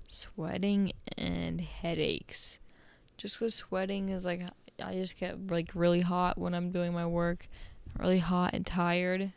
sweating 0.07 0.91
and 1.17 1.61
headaches. 1.61 2.57
Just 3.17 3.39
because 3.39 3.55
sweating 3.55 4.09
is 4.09 4.25
like, 4.25 4.41
I 4.83 4.93
just 4.93 5.17
get 5.17 5.47
like 5.47 5.69
really 5.73 6.01
hot 6.01 6.37
when 6.37 6.53
I'm 6.53 6.71
doing 6.71 6.93
my 6.93 7.05
work, 7.05 7.47
really 7.97 8.19
hot 8.19 8.53
and 8.53 8.65
tired. 8.65 9.31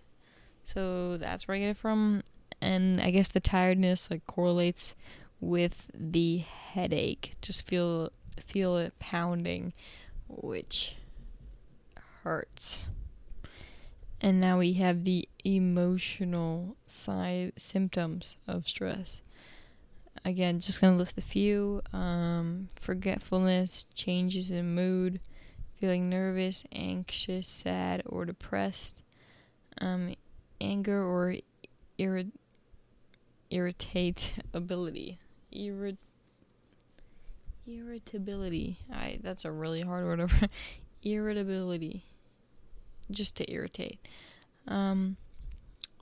So 0.65 1.17
that's 1.17 1.47
where 1.47 1.57
I 1.57 1.61
get 1.61 1.71
it 1.71 1.76
from. 1.76 2.23
And 2.61 3.00
I 3.00 3.11
guess 3.11 3.29
the 3.29 3.41
tiredness 3.41 4.11
like 4.11 4.26
correlates 4.26 4.95
with 5.41 5.91
the 5.95 6.38
headache. 6.38 7.33
Just 7.41 7.67
feel 7.67 8.11
feel 8.38 8.76
it 8.76 8.99
pounding, 8.99 9.73
which 10.29 10.97
hurts. 12.23 12.87
And 14.21 14.41
now 14.41 14.59
we 14.59 14.75
have 14.75 15.05
the 15.05 15.29
emotional 15.45 16.76
side 16.87 17.53
symptoms 17.57 18.37
of 18.49 18.69
stress. 18.69 19.23
Again, 20.25 20.59
just 20.59 20.81
to 20.81 20.91
list 20.91 21.19
a 21.19 21.23
few 21.23 21.83
um, 21.93 22.69
forgetfulness, 22.75 23.87
changes 23.95 24.50
in 24.50 24.75
mood, 24.75 25.21
feeling 25.78 26.09
nervous, 26.09 26.64
anxious, 26.73 27.47
sad, 27.47 28.02
or 28.06 28.25
depressed, 28.25 29.02
um, 29.80 30.14
anger 30.61 31.02
or 31.02 31.37
irrit- 31.99 32.33
irritability. 33.50 35.18
Irrit- 35.54 35.97
irritability. 37.66 38.78
I 38.92 39.18
that's 39.23 39.45
a 39.45 39.50
really 39.50 39.83
hard 39.83 40.04
word. 40.04 40.50
irritability 41.02 42.04
just 43.11 43.37
to 43.37 43.50
irritate. 43.50 43.99
Um, 44.66 45.16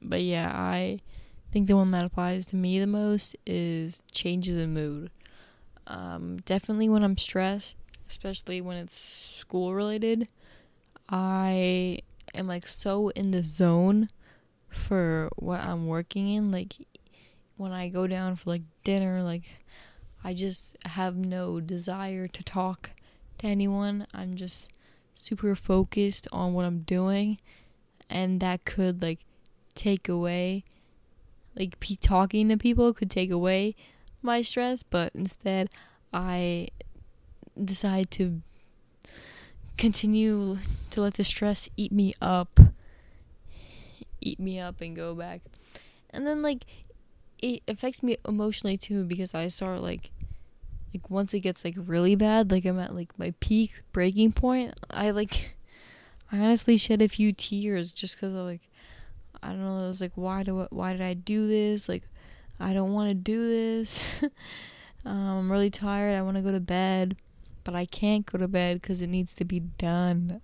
but 0.00 0.22
yeah, 0.22 0.50
I 0.54 1.00
think 1.52 1.66
the 1.66 1.76
one 1.76 1.90
that 1.92 2.04
applies 2.04 2.46
to 2.46 2.56
me 2.56 2.78
the 2.78 2.86
most 2.86 3.36
is 3.46 4.02
changes 4.10 4.56
in 4.56 4.74
mood. 4.74 5.10
Um, 5.86 6.38
definitely 6.44 6.88
when 6.88 7.04
I'm 7.04 7.18
stressed, 7.18 7.76
especially 8.08 8.60
when 8.60 8.76
it's 8.76 8.98
school 8.98 9.74
related, 9.74 10.28
I 11.08 12.00
am 12.34 12.46
like 12.46 12.66
so 12.66 13.10
in 13.10 13.30
the 13.30 13.44
zone 13.44 14.08
for 14.68 15.30
what 15.36 15.60
I'm 15.60 15.86
working 15.86 16.28
in. 16.28 16.50
Like 16.50 16.74
when 17.56 17.72
I 17.72 17.88
go 17.88 18.06
down 18.06 18.36
for 18.36 18.50
like 18.50 18.62
dinner, 18.82 19.22
like 19.22 19.56
I 20.22 20.34
just 20.34 20.76
have 20.84 21.16
no 21.16 21.60
desire 21.60 22.26
to 22.28 22.42
talk 22.42 22.90
to 23.38 23.46
anyone. 23.46 24.06
I'm 24.14 24.36
just 24.36 24.70
super 25.14 25.54
focused 25.54 26.26
on 26.32 26.54
what 26.54 26.64
I'm 26.64 26.80
doing, 26.80 27.38
and 28.10 28.40
that 28.40 28.64
could 28.64 29.02
like 29.02 29.20
take 29.74 30.08
away, 30.08 30.64
like 31.56 31.78
pe- 31.80 31.96
talking 31.96 32.48
to 32.48 32.56
people 32.56 32.92
could 32.92 33.10
take 33.10 33.30
away 33.30 33.74
my 34.22 34.40
stress, 34.40 34.82
but 34.82 35.12
instead 35.14 35.68
I 36.12 36.68
decide 37.62 38.10
to 38.12 38.40
continue 39.76 40.58
to 40.90 41.00
let 41.00 41.14
the 41.14 41.24
stress 41.24 41.68
eat 41.76 41.92
me 41.92 42.14
up 42.20 42.60
eat 44.20 44.40
me 44.40 44.58
up 44.58 44.80
and 44.80 44.96
go 44.96 45.14
back. 45.14 45.42
And 46.10 46.26
then 46.26 46.42
like 46.42 46.64
it 47.38 47.62
affects 47.68 48.02
me 48.02 48.16
emotionally 48.26 48.78
too 48.78 49.04
because 49.04 49.34
i 49.34 49.48
start 49.48 49.82
like 49.82 50.10
like 50.94 51.10
once 51.10 51.34
it 51.34 51.40
gets 51.40 51.64
like 51.64 51.74
really 51.76 52.14
bad 52.14 52.50
like 52.50 52.64
i'm 52.64 52.78
at 52.78 52.94
like 52.94 53.18
my 53.18 53.34
peak 53.40 53.82
breaking 53.92 54.32
point 54.32 54.72
i 54.90 55.10
like 55.10 55.54
i 56.32 56.38
honestly 56.38 56.76
shed 56.78 57.02
a 57.02 57.08
few 57.08 57.32
tears 57.32 57.92
just 57.92 58.16
because 58.16 58.32
of 58.34 58.46
like 58.46 58.62
i 59.42 59.48
don't 59.48 59.60
know 59.60 59.84
it 59.84 59.88
was 59.88 60.00
like 60.00 60.12
why 60.14 60.42
do 60.42 60.62
I, 60.62 60.66
why 60.70 60.92
did 60.92 61.02
i 61.02 61.12
do 61.12 61.46
this? 61.46 61.88
Like 61.88 62.04
i 62.58 62.72
don't 62.72 62.94
want 62.94 63.08
to 63.10 63.14
do 63.14 63.48
this. 63.48 64.24
Um, 65.06 65.12
i'm 65.18 65.52
really 65.52 65.68
tired 65.68 66.16
i 66.16 66.22
want 66.22 66.38
to 66.38 66.42
go 66.42 66.50
to 66.50 66.60
bed 66.60 67.14
but 67.64 67.74
i 67.74 67.84
can't 67.84 68.26
go 68.26 68.38
to 68.38 68.46
bed 68.46 68.80
because 68.80 69.02
it 69.02 69.08
needs 69.08 69.34
to 69.34 69.44
be 69.44 69.60
done. 69.60 70.40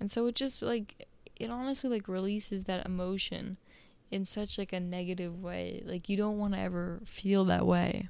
And 0.00 0.10
so 0.10 0.26
it 0.26 0.34
just 0.34 0.62
like 0.62 1.06
it 1.36 1.50
honestly 1.50 1.90
like 1.90 2.08
releases 2.08 2.64
that 2.64 2.86
emotion 2.86 3.58
in 4.10 4.24
such 4.24 4.58
like 4.58 4.72
a 4.72 4.80
negative 4.80 5.40
way. 5.42 5.82
Like 5.84 6.08
you 6.08 6.16
don't 6.16 6.38
want 6.38 6.54
to 6.54 6.60
ever 6.60 7.00
feel 7.04 7.44
that 7.46 7.66
way. 7.66 8.08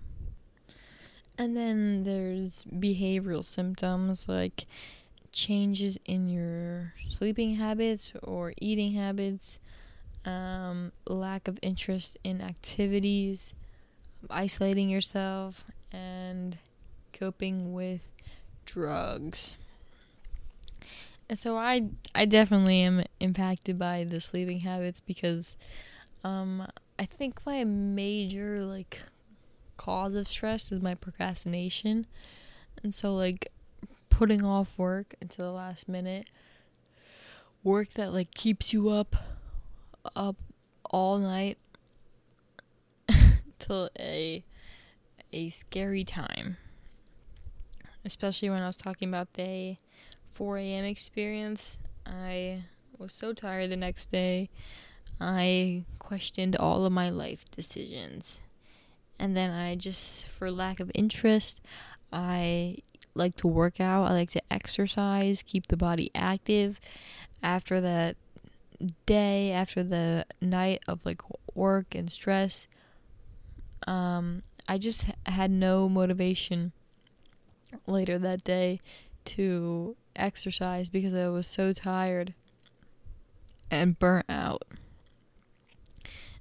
And 1.37 1.57
then 1.57 2.05
there's 2.05 2.65
behavioral 2.65 3.45
symptoms 3.45 4.29
like 4.29 4.67
changes 5.33 5.99
in 6.05 6.29
your 6.29 6.95
sleeping 7.09 7.57
habits 7.57 8.13
or 8.23 8.53
eating 8.61 8.93
habits, 8.93 9.59
um, 10.25 10.93
lack 11.07 11.49
of 11.49 11.59
interest 11.63 12.19
in 12.23 12.41
activities, 12.41 13.55
isolating 14.29 14.91
yourself, 14.91 15.65
and 15.93 16.59
coping 17.13 17.73
with 17.73 18.01
drugs. 18.67 19.57
And 21.29 21.39
so 21.39 21.57
I 21.57 21.89
I 22.15 22.25
definitely 22.25 22.81
am 22.81 23.05
impacted 23.21 23.79
by 23.79 24.05
the 24.05 24.21
sleeping 24.21 24.61
habits 24.61 25.01
because 25.01 25.57
um, 26.25 26.67
I 26.99 27.07
think 27.07 27.45
my 27.47 27.65
major 27.65 28.63
like 28.63 29.03
cause 29.81 30.15
of 30.15 30.29
stress 30.29 30.71
is 30.71 30.83
my 30.83 30.95
procrastination. 30.95 32.07
And 32.83 32.95
so, 32.95 33.15
like, 33.15 33.51
putting 34.11 34.45
off 34.45 34.77
work 34.77 35.15
until 35.23 35.47
the 35.47 35.53
last 35.53 35.89
minute, 35.89 36.29
work 37.65 37.95
that, 37.95 38.13
like, 38.13 38.35
keeps 38.35 38.75
you 38.75 38.91
up, 38.91 39.17
up 40.15 40.37
all 40.91 41.17
night 41.17 41.57
till 43.59 43.89
a, 43.99 44.45
a 45.33 45.49
scary 45.49 46.05
time. 46.05 46.59
Especially 48.05 48.51
when 48.51 48.63
I 48.63 48.67
was 48.67 48.77
talking 48.77 49.09
about 49.09 49.35
the 49.35 49.77
4 50.33 50.59
a.m. 50.59 50.85
experience. 50.85 51.79
I 52.07 52.65
was 52.99 53.13
so 53.13 53.33
tired 53.33 53.71
the 53.71 53.77
next 53.77 54.11
day. 54.11 54.51
I 55.21 55.85
questioned 55.99 56.57
all 56.57 56.85
of 56.85 56.93
my 56.93 57.11
life 57.11 57.45
decisions 57.51 58.41
and 59.21 59.37
then 59.37 59.51
I 59.51 59.77
just 59.77 60.25
for 60.27 60.51
lack 60.51 60.81
of 60.81 60.91
interest, 60.95 61.61
I 62.13 62.79
like 63.15 63.37
to 63.37 63.47
work 63.47 63.81
out, 63.81 64.05
I 64.07 64.13
like 64.15 64.31
to 64.31 64.43
exercise, 64.51 65.43
keep 65.43 65.69
the 65.69 65.77
body 65.77 66.11
active. 66.15 66.81
After 67.43 67.81
that 67.81 68.17
day, 69.07 69.53
after 69.53 69.83
the 69.83 70.25
night 70.41 70.83
of 70.89 71.05
like 71.05 71.21
work 71.55 71.95
and 71.95 72.11
stress, 72.11 72.67
um 73.87 74.43
I 74.67 74.79
just 74.79 75.05
had 75.27 75.51
no 75.51 75.89
motivation 75.89 76.73
later 77.87 78.19
that 78.19 78.45
day 78.45 78.81
to 79.27 79.97
exercise 80.17 80.91
because 80.91 81.15
I 81.15 81.29
was 81.29 81.47
so 81.47 81.73
tired 81.73 82.35
and 83.71 83.99
burnt 83.99 84.27
out 84.29 84.65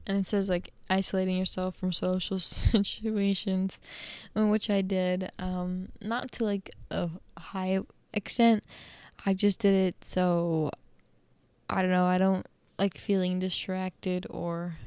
and 0.10 0.18
it 0.18 0.26
says 0.26 0.50
like 0.50 0.74
isolating 0.90 1.38
yourself 1.38 1.76
from 1.76 1.94
social 1.94 2.40
situations, 2.40 3.78
which 4.34 4.68
I 4.68 4.82
did, 4.82 5.32
um, 5.38 5.90
not 6.02 6.32
to 6.34 6.46
like 6.46 6.72
a 6.90 7.12
high 7.38 7.82
extent. 8.12 8.64
I 9.24 9.36
just 9.36 9.60
did 9.60 9.76
it 9.76 10.04
so 10.04 10.72
I 11.70 11.84
don't 11.84 11.92
know. 11.92 12.08
I 12.08 12.18
don't 12.18 12.48
like 12.80 12.98
feeling 12.98 13.38
distracted 13.38 14.26
or 14.32 14.78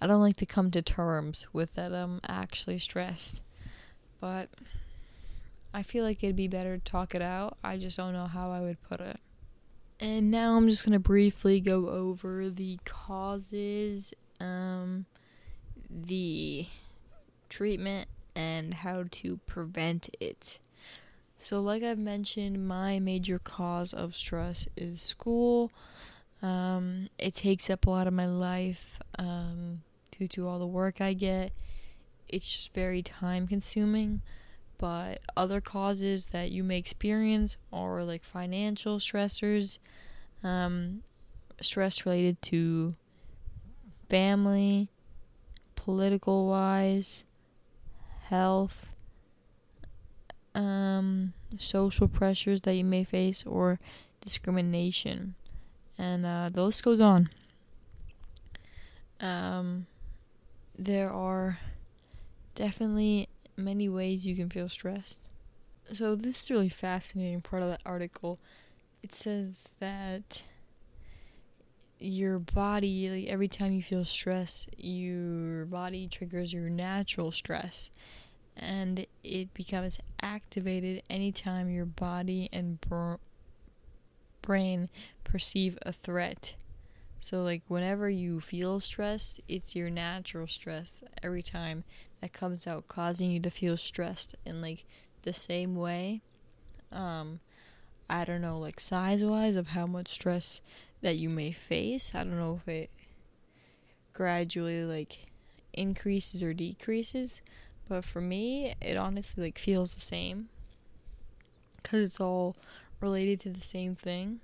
I 0.00 0.06
don't 0.06 0.22
like 0.22 0.36
to 0.36 0.46
come 0.46 0.70
to 0.70 0.80
terms 0.80 1.46
with 1.52 1.74
that 1.74 1.92
I'm 1.92 2.20
actually 2.26 2.78
stressed. 2.78 3.42
But 4.20 4.48
I 5.74 5.82
feel 5.82 6.04
like 6.04 6.22
it'd 6.22 6.36
be 6.36 6.48
better 6.48 6.76
to 6.76 6.84
talk 6.84 7.14
it 7.14 7.22
out. 7.22 7.56
I 7.64 7.78
just 7.78 7.96
don't 7.96 8.12
know 8.12 8.26
how 8.26 8.50
I 8.50 8.60
would 8.60 8.82
put 8.82 9.00
it. 9.00 9.18
And 10.00 10.30
now 10.30 10.56
I'm 10.56 10.68
just 10.68 10.84
going 10.84 10.92
to 10.94 10.98
briefly 10.98 11.60
go 11.60 11.88
over 11.88 12.50
the 12.50 12.78
causes, 12.84 14.12
um, 14.40 15.06
the 15.88 16.66
treatment, 17.48 18.08
and 18.34 18.74
how 18.74 19.04
to 19.10 19.38
prevent 19.46 20.10
it. 20.20 20.58
So, 21.38 21.60
like 21.60 21.82
I've 21.82 21.98
mentioned, 21.98 22.66
my 22.66 22.98
major 22.98 23.38
cause 23.38 23.92
of 23.92 24.14
stress 24.14 24.68
is 24.76 25.00
school. 25.00 25.70
Um, 26.42 27.08
it 27.18 27.34
takes 27.34 27.70
up 27.70 27.86
a 27.86 27.90
lot 27.90 28.06
of 28.06 28.12
my 28.12 28.26
life 28.26 28.98
um, 29.18 29.82
due 30.18 30.28
to 30.28 30.48
all 30.48 30.58
the 30.58 30.66
work 30.66 31.00
I 31.00 31.12
get. 31.14 31.52
It's 32.28 32.48
just 32.48 32.74
very 32.74 33.02
time 33.02 33.46
consuming 33.46 34.22
but 34.82 35.20
other 35.36 35.60
causes 35.60 36.26
that 36.32 36.50
you 36.50 36.64
may 36.64 36.76
experience 36.76 37.56
are 37.72 38.02
like 38.02 38.24
financial 38.24 38.98
stressors, 38.98 39.78
um, 40.42 41.04
stress 41.60 42.04
related 42.04 42.42
to 42.42 42.96
family, 44.10 44.88
political 45.76 46.48
wise, 46.48 47.24
health, 48.24 48.90
um, 50.56 51.32
social 51.56 52.08
pressures 52.08 52.62
that 52.62 52.74
you 52.74 52.84
may 52.84 53.04
face, 53.04 53.44
or 53.46 53.78
discrimination. 54.20 55.36
And 55.96 56.26
uh, 56.26 56.50
the 56.52 56.64
list 56.64 56.82
goes 56.82 57.00
on. 57.00 57.30
Um, 59.20 59.86
there 60.76 61.12
are 61.12 61.60
definitely 62.56 63.28
many 63.56 63.88
ways 63.88 64.26
you 64.26 64.36
can 64.36 64.48
feel 64.50 64.68
stressed. 64.68 65.20
So, 65.92 66.14
this 66.14 66.44
is 66.44 66.50
really 66.50 66.68
fascinating 66.68 67.40
part 67.40 67.62
of 67.62 67.68
that 67.70 67.80
article. 67.84 68.38
It 69.02 69.14
says 69.14 69.68
that 69.80 70.42
your 71.98 72.38
body, 72.38 73.08
like 73.08 73.32
every 73.32 73.48
time 73.48 73.72
you 73.72 73.82
feel 73.82 74.04
stress, 74.04 74.66
your 74.76 75.66
body 75.66 76.08
triggers 76.08 76.52
your 76.52 76.68
natural 76.68 77.32
stress. 77.32 77.90
And 78.56 79.06
it 79.24 79.54
becomes 79.54 79.98
activated 80.20 81.02
anytime 81.08 81.70
your 81.70 81.86
body 81.86 82.48
and 82.52 82.80
br- 82.80 83.14
brain 84.42 84.88
perceive 85.24 85.78
a 85.82 85.92
threat. 85.92 86.54
So, 87.22 87.44
like, 87.44 87.62
whenever 87.68 88.10
you 88.10 88.40
feel 88.40 88.80
stressed, 88.80 89.40
it's 89.46 89.76
your 89.76 89.88
natural 89.88 90.48
stress 90.48 91.04
every 91.22 91.40
time 91.40 91.84
that 92.20 92.32
comes 92.32 92.66
out, 92.66 92.88
causing 92.88 93.30
you 93.30 93.38
to 93.38 93.48
feel 93.48 93.76
stressed 93.76 94.34
in, 94.44 94.60
like, 94.60 94.84
the 95.22 95.32
same 95.32 95.76
way. 95.76 96.20
Um, 96.90 97.38
I 98.10 98.24
don't 98.24 98.40
know, 98.40 98.58
like, 98.58 98.80
size 98.80 99.22
wise, 99.22 99.54
of 99.54 99.68
how 99.68 99.86
much 99.86 100.08
stress 100.08 100.60
that 101.00 101.14
you 101.14 101.28
may 101.28 101.52
face. 101.52 102.10
I 102.12 102.24
don't 102.24 102.40
know 102.40 102.58
if 102.60 102.66
it 102.66 102.90
gradually, 104.12 104.82
like, 104.82 105.26
increases 105.72 106.42
or 106.42 106.52
decreases. 106.52 107.40
But 107.88 108.04
for 108.04 108.20
me, 108.20 108.74
it 108.80 108.96
honestly, 108.96 109.44
like, 109.44 109.58
feels 109.58 109.94
the 109.94 110.00
same. 110.00 110.48
Because 111.80 112.04
it's 112.04 112.20
all 112.20 112.56
related 113.00 113.38
to 113.40 113.50
the 113.50 113.62
same 113.62 113.94
thing. 113.94 114.40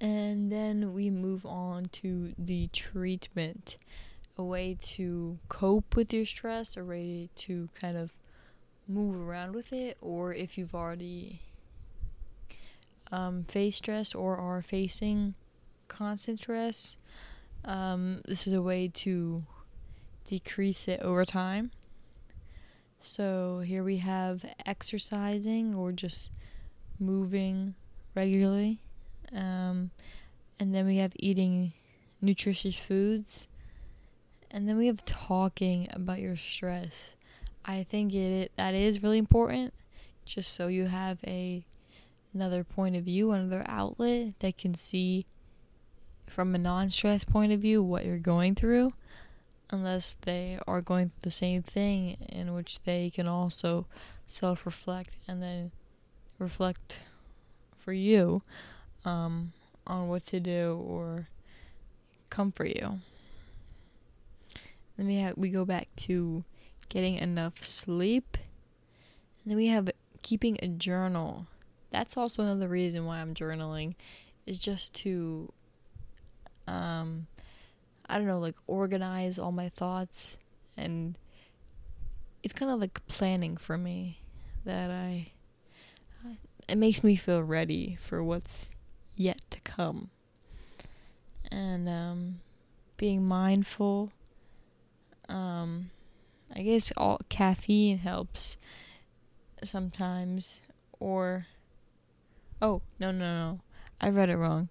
And 0.00 0.52
then 0.52 0.92
we 0.92 1.08
move 1.10 1.46
on 1.46 1.86
to 1.92 2.34
the 2.36 2.68
treatment 2.68 3.76
a 4.38 4.44
way 4.44 4.76
to 4.80 5.38
cope 5.48 5.96
with 5.96 6.12
your 6.12 6.26
stress, 6.26 6.76
a 6.76 6.84
way 6.84 7.30
to 7.36 7.70
kind 7.80 7.96
of 7.96 8.16
move 8.86 9.16
around 9.16 9.54
with 9.54 9.72
it, 9.72 9.96
or 10.00 10.34
if 10.34 10.58
you've 10.58 10.74
already 10.74 11.40
um, 13.10 13.44
faced 13.44 13.78
stress 13.78 14.14
or 14.14 14.36
are 14.36 14.62
facing 14.62 15.34
constant 15.88 16.38
stress, 16.38 16.96
um, 17.64 18.20
this 18.26 18.46
is 18.46 18.52
a 18.52 18.62
way 18.62 18.88
to 18.88 19.44
decrease 20.24 20.88
it 20.88 21.00
over 21.00 21.24
time. 21.24 21.70
So 23.00 23.60
here 23.60 23.84
we 23.84 23.98
have 23.98 24.44
exercising 24.66 25.74
or 25.74 25.92
just 25.92 26.30
moving 26.98 27.74
regularly. 28.14 28.80
Um, 29.34 29.90
and 30.58 30.74
then 30.74 30.86
we 30.86 30.96
have 30.98 31.12
eating 31.16 31.72
nutritious 32.20 32.76
foods. 32.76 33.48
And 34.50 34.68
then 34.68 34.76
we 34.76 34.86
have 34.86 35.04
talking 35.04 35.88
about 35.92 36.20
your 36.20 36.36
stress. 36.36 37.16
I 37.64 37.82
think 37.82 38.14
it 38.14 38.52
that 38.56 38.74
is 38.74 39.02
really 39.02 39.18
important 39.18 39.74
just 40.24 40.52
so 40.52 40.68
you 40.68 40.86
have 40.86 41.18
a 41.26 41.64
another 42.32 42.64
point 42.64 42.96
of 42.96 43.04
view, 43.04 43.32
another 43.32 43.64
outlet 43.66 44.38
that 44.40 44.58
can 44.58 44.74
see 44.74 45.26
from 46.26 46.54
a 46.54 46.58
non-stress 46.58 47.24
point 47.24 47.52
of 47.52 47.60
view 47.60 47.82
what 47.82 48.04
you're 48.04 48.18
going 48.18 48.54
through 48.54 48.92
unless 49.70 50.14
they 50.22 50.58
are 50.66 50.80
going 50.80 51.08
through 51.08 51.20
the 51.22 51.30
same 51.30 51.62
thing 51.62 52.16
in 52.28 52.54
which 52.54 52.82
they 52.82 53.10
can 53.10 53.26
also 53.26 53.86
self-reflect 54.26 55.16
and 55.26 55.42
then 55.42 55.70
reflect 56.38 56.98
for 57.78 57.92
you 57.92 58.42
um, 59.06 59.52
on 59.86 60.08
what 60.08 60.26
to 60.26 60.40
do 60.40 60.84
or 60.86 61.28
comfort 62.28 62.76
you. 62.76 63.00
Then 64.96 65.06
we 65.06 65.16
have 65.16 65.38
we 65.38 65.48
go 65.48 65.64
back 65.64 65.88
to 65.96 66.44
getting 66.88 67.14
enough 67.16 67.64
sleep. 67.64 68.36
And 69.44 69.52
then 69.52 69.56
we 69.56 69.68
have 69.68 69.90
keeping 70.22 70.58
a 70.60 70.68
journal. 70.68 71.46
That's 71.90 72.16
also 72.16 72.42
another 72.42 72.68
reason 72.68 73.06
why 73.06 73.20
I'm 73.20 73.32
journaling 73.32 73.94
is 74.44 74.58
just 74.58 74.92
to 74.96 75.52
um 76.66 77.28
I 78.08 78.18
don't 78.18 78.26
know, 78.26 78.38
like 78.38 78.56
organize 78.66 79.38
all 79.38 79.52
my 79.52 79.68
thoughts 79.68 80.38
and 80.76 81.16
it's 82.42 82.54
kind 82.54 82.70
of 82.70 82.80
like 82.80 83.06
planning 83.06 83.56
for 83.56 83.78
me 83.78 84.20
that 84.64 84.90
I 84.90 85.32
it 86.68 86.76
makes 86.76 87.04
me 87.04 87.14
feel 87.14 87.42
ready 87.42 87.96
for 88.00 88.22
what's 88.22 88.70
yet 89.16 89.40
to 89.50 89.60
come. 89.60 90.10
And 91.50 91.88
um 91.88 92.40
being 92.96 93.24
mindful 93.24 94.10
um 95.28 95.90
I 96.54 96.62
guess 96.62 96.92
all 96.96 97.20
caffeine 97.28 97.98
helps 97.98 98.56
sometimes 99.62 100.60
or 100.98 101.46
oh 102.62 102.82
no 102.98 103.10
no 103.10 103.18
no 103.18 103.60
I 104.00 104.10
read 104.10 104.28
it 104.28 104.36
wrong. 104.36 104.68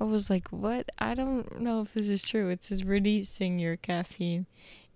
I 0.00 0.04
was 0.04 0.30
like, 0.30 0.48
what? 0.48 0.88
I 0.98 1.14
don't 1.14 1.60
know 1.60 1.80
if 1.80 1.92
this 1.92 2.08
is 2.08 2.22
true. 2.22 2.48
It 2.48 2.62
says 2.62 2.84
reducing 2.84 3.58
your 3.58 3.76
caffeine 3.76 4.46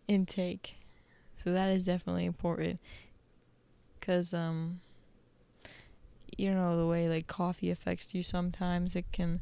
intake. 0.06 0.76
So 1.36 1.52
that 1.52 1.68
is 1.70 1.86
definitely 1.86 2.24
important. 2.24 2.78
Cuz 4.00 4.32
um 4.32 4.80
you 6.38 6.52
know 6.52 6.76
the 6.76 6.86
way 6.86 7.08
like 7.08 7.26
coffee 7.26 7.70
affects 7.70 8.14
you 8.14 8.22
sometimes 8.22 8.96
it 8.96 9.04
can 9.12 9.40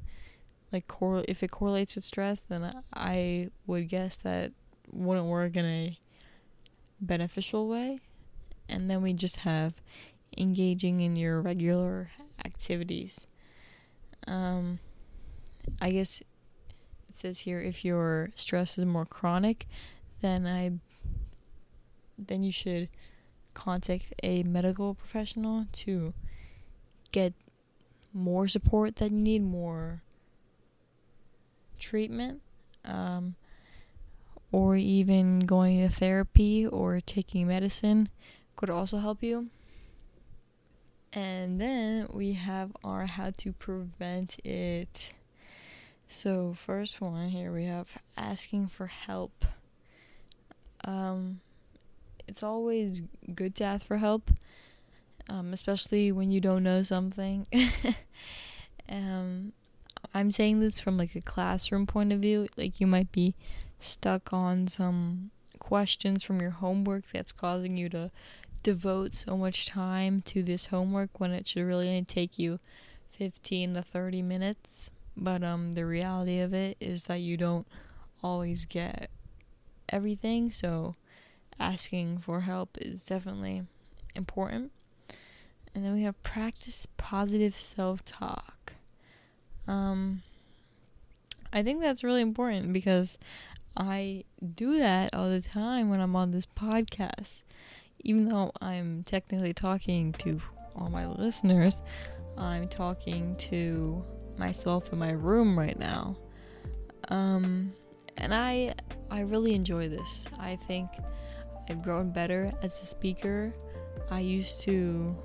like 0.72 0.86
correlate 0.88 1.26
if 1.28 1.42
it 1.42 1.50
correlates 1.50 1.94
with 1.94 2.04
stress 2.04 2.40
then 2.40 2.82
I 2.92 3.50
would 3.66 3.88
guess 3.88 4.16
that 4.18 4.52
wouldn't 4.92 5.26
work 5.26 5.56
in 5.56 5.64
a 5.64 5.98
beneficial 7.00 7.68
way. 7.68 7.98
And 8.68 8.88
then 8.88 9.02
we 9.02 9.12
just 9.12 9.38
have 9.38 9.74
engaging 10.36 11.00
in 11.00 11.16
your 11.16 11.40
regular 11.40 12.10
activities. 12.44 13.26
Um, 14.26 14.78
I 15.80 15.90
guess 15.90 16.20
it 16.20 17.16
says 17.16 17.40
here 17.40 17.60
if 17.60 17.84
your 17.84 18.30
stress 18.34 18.78
is 18.78 18.84
more 18.84 19.06
chronic, 19.06 19.66
then 20.20 20.46
I 20.46 20.72
then 22.18 22.42
you 22.42 22.52
should 22.52 22.88
contact 23.54 24.14
a 24.22 24.42
medical 24.42 24.94
professional 24.94 25.66
to 25.72 26.12
get 27.12 27.34
more 28.12 28.48
support 28.48 28.96
that 28.96 29.12
you 29.12 29.18
need, 29.18 29.42
more 29.42 30.02
treatment. 31.78 32.40
Um, 32.84 33.36
or 34.52 34.76
even 34.76 35.40
going 35.40 35.80
to 35.80 35.88
therapy 35.88 36.66
or 36.66 37.00
taking 37.00 37.46
medicine 37.46 38.08
could 38.56 38.70
also 38.70 38.98
help 38.98 39.22
you. 39.22 39.48
And 41.12 41.60
then 41.60 42.08
we 42.12 42.32
have 42.34 42.70
our 42.84 43.06
how 43.06 43.30
to 43.38 43.52
prevent 43.52 44.38
it. 44.44 45.12
So, 46.08 46.54
first 46.54 47.00
one 47.00 47.28
here 47.28 47.52
we 47.52 47.64
have 47.64 48.02
asking 48.16 48.68
for 48.68 48.86
help. 48.86 49.44
Um, 50.84 51.40
it's 52.26 52.42
always 52.42 53.02
good 53.34 53.54
to 53.56 53.64
ask 53.64 53.86
for 53.86 53.96
help, 53.98 54.30
um, 55.30 55.52
especially 55.52 56.10
when 56.10 56.30
you 56.30 56.40
don't 56.40 56.64
know 56.64 56.82
something. 56.82 57.46
um, 58.88 59.52
I'm 60.12 60.32
saying 60.32 60.58
this 60.58 60.80
from 60.80 60.98
like 60.98 61.14
a 61.14 61.20
classroom 61.20 61.86
point 61.86 62.12
of 62.12 62.18
view. 62.20 62.48
Like, 62.56 62.80
you 62.80 62.86
might 62.86 63.12
be 63.12 63.34
stuck 63.78 64.32
on 64.32 64.66
some 64.66 65.30
questions 65.60 66.24
from 66.24 66.40
your 66.40 66.50
homework 66.50 67.04
that's 67.12 67.32
causing 67.32 67.76
you 67.76 67.88
to 67.90 68.10
devote 68.62 69.12
so 69.12 69.36
much 69.36 69.66
time 69.66 70.20
to 70.22 70.42
this 70.42 70.66
homework 70.66 71.20
when 71.20 71.30
it 71.30 71.46
should 71.46 71.62
really 71.62 71.88
only 71.88 72.04
take 72.04 72.38
you 72.38 72.58
15 73.12 73.74
to 73.74 73.82
30 73.82 74.22
minutes. 74.22 74.90
But 75.16 75.42
um 75.42 75.74
the 75.74 75.86
reality 75.86 76.40
of 76.40 76.52
it 76.52 76.76
is 76.80 77.04
that 77.04 77.20
you 77.20 77.36
don't 77.36 77.66
always 78.22 78.64
get 78.64 79.10
everything, 79.88 80.50
so 80.50 80.96
asking 81.58 82.18
for 82.18 82.40
help 82.40 82.76
is 82.78 83.04
definitely 83.04 83.62
important. 84.14 84.72
And 85.74 85.84
then 85.84 85.94
we 85.94 86.02
have 86.02 86.20
practice 86.22 86.86
positive 86.96 87.54
self-talk. 87.54 88.72
Um 89.66 90.22
I 91.52 91.62
think 91.62 91.82
that's 91.82 92.04
really 92.04 92.22
important 92.22 92.72
because 92.72 93.18
I 93.76 94.24
do 94.54 94.78
that 94.78 95.14
all 95.14 95.28
the 95.28 95.40
time 95.40 95.90
when 95.90 96.00
I'm 96.00 96.16
on 96.16 96.30
this 96.30 96.46
podcast. 96.46 97.42
Even 98.02 98.28
though 98.28 98.52
I'm 98.60 99.02
technically 99.04 99.52
talking 99.52 100.12
to 100.14 100.40
all 100.76 100.88
my 100.90 101.06
listeners, 101.06 101.82
I'm 102.36 102.68
talking 102.68 103.36
to 103.36 104.02
myself 104.38 104.92
in 104.92 104.98
my 104.98 105.10
room 105.10 105.58
right 105.58 105.78
now. 105.78 106.16
Um, 107.08 107.72
and 108.16 108.34
I 108.34 108.74
I 109.10 109.20
really 109.20 109.54
enjoy 109.54 109.88
this. 109.88 110.26
I 110.38 110.56
think 110.56 110.88
I've 111.68 111.82
grown 111.82 112.10
better 112.10 112.52
as 112.62 112.80
a 112.80 112.86
speaker. 112.86 113.52
I 114.10 114.20
used 114.20 114.60
to 114.62 115.16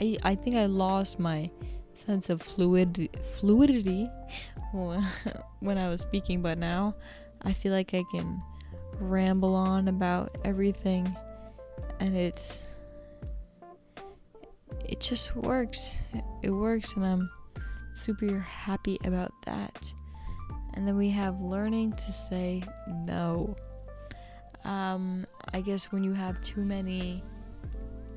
I 0.00 0.16
I 0.22 0.34
think 0.34 0.56
I 0.56 0.66
lost 0.66 1.18
my 1.18 1.50
sense 1.94 2.30
of 2.30 2.40
fluid 2.40 3.10
fluidity 3.34 4.08
when 4.72 5.78
I 5.78 5.88
was 5.88 6.00
speaking, 6.00 6.42
but 6.42 6.58
now 6.58 6.94
I 7.42 7.52
feel 7.52 7.72
like 7.72 7.94
I 7.94 8.04
can 8.12 8.42
ramble 8.98 9.54
on 9.54 9.88
about 9.88 10.36
everything 10.44 11.16
and 12.00 12.16
it's 12.16 12.60
it 14.84 15.00
just 15.00 15.36
works. 15.36 15.96
It 16.42 16.50
works 16.50 16.94
and 16.94 17.06
I'm 17.06 17.30
super 17.94 18.38
happy 18.38 18.98
about 19.04 19.32
that. 19.46 19.92
And 20.74 20.86
then 20.86 20.96
we 20.96 21.10
have 21.10 21.40
learning 21.40 21.92
to 21.92 22.12
say 22.12 22.62
no. 22.88 23.56
Um, 24.64 25.26
I 25.52 25.60
guess 25.60 25.90
when 25.90 26.04
you 26.04 26.12
have 26.12 26.40
too 26.40 26.62
many 26.62 27.22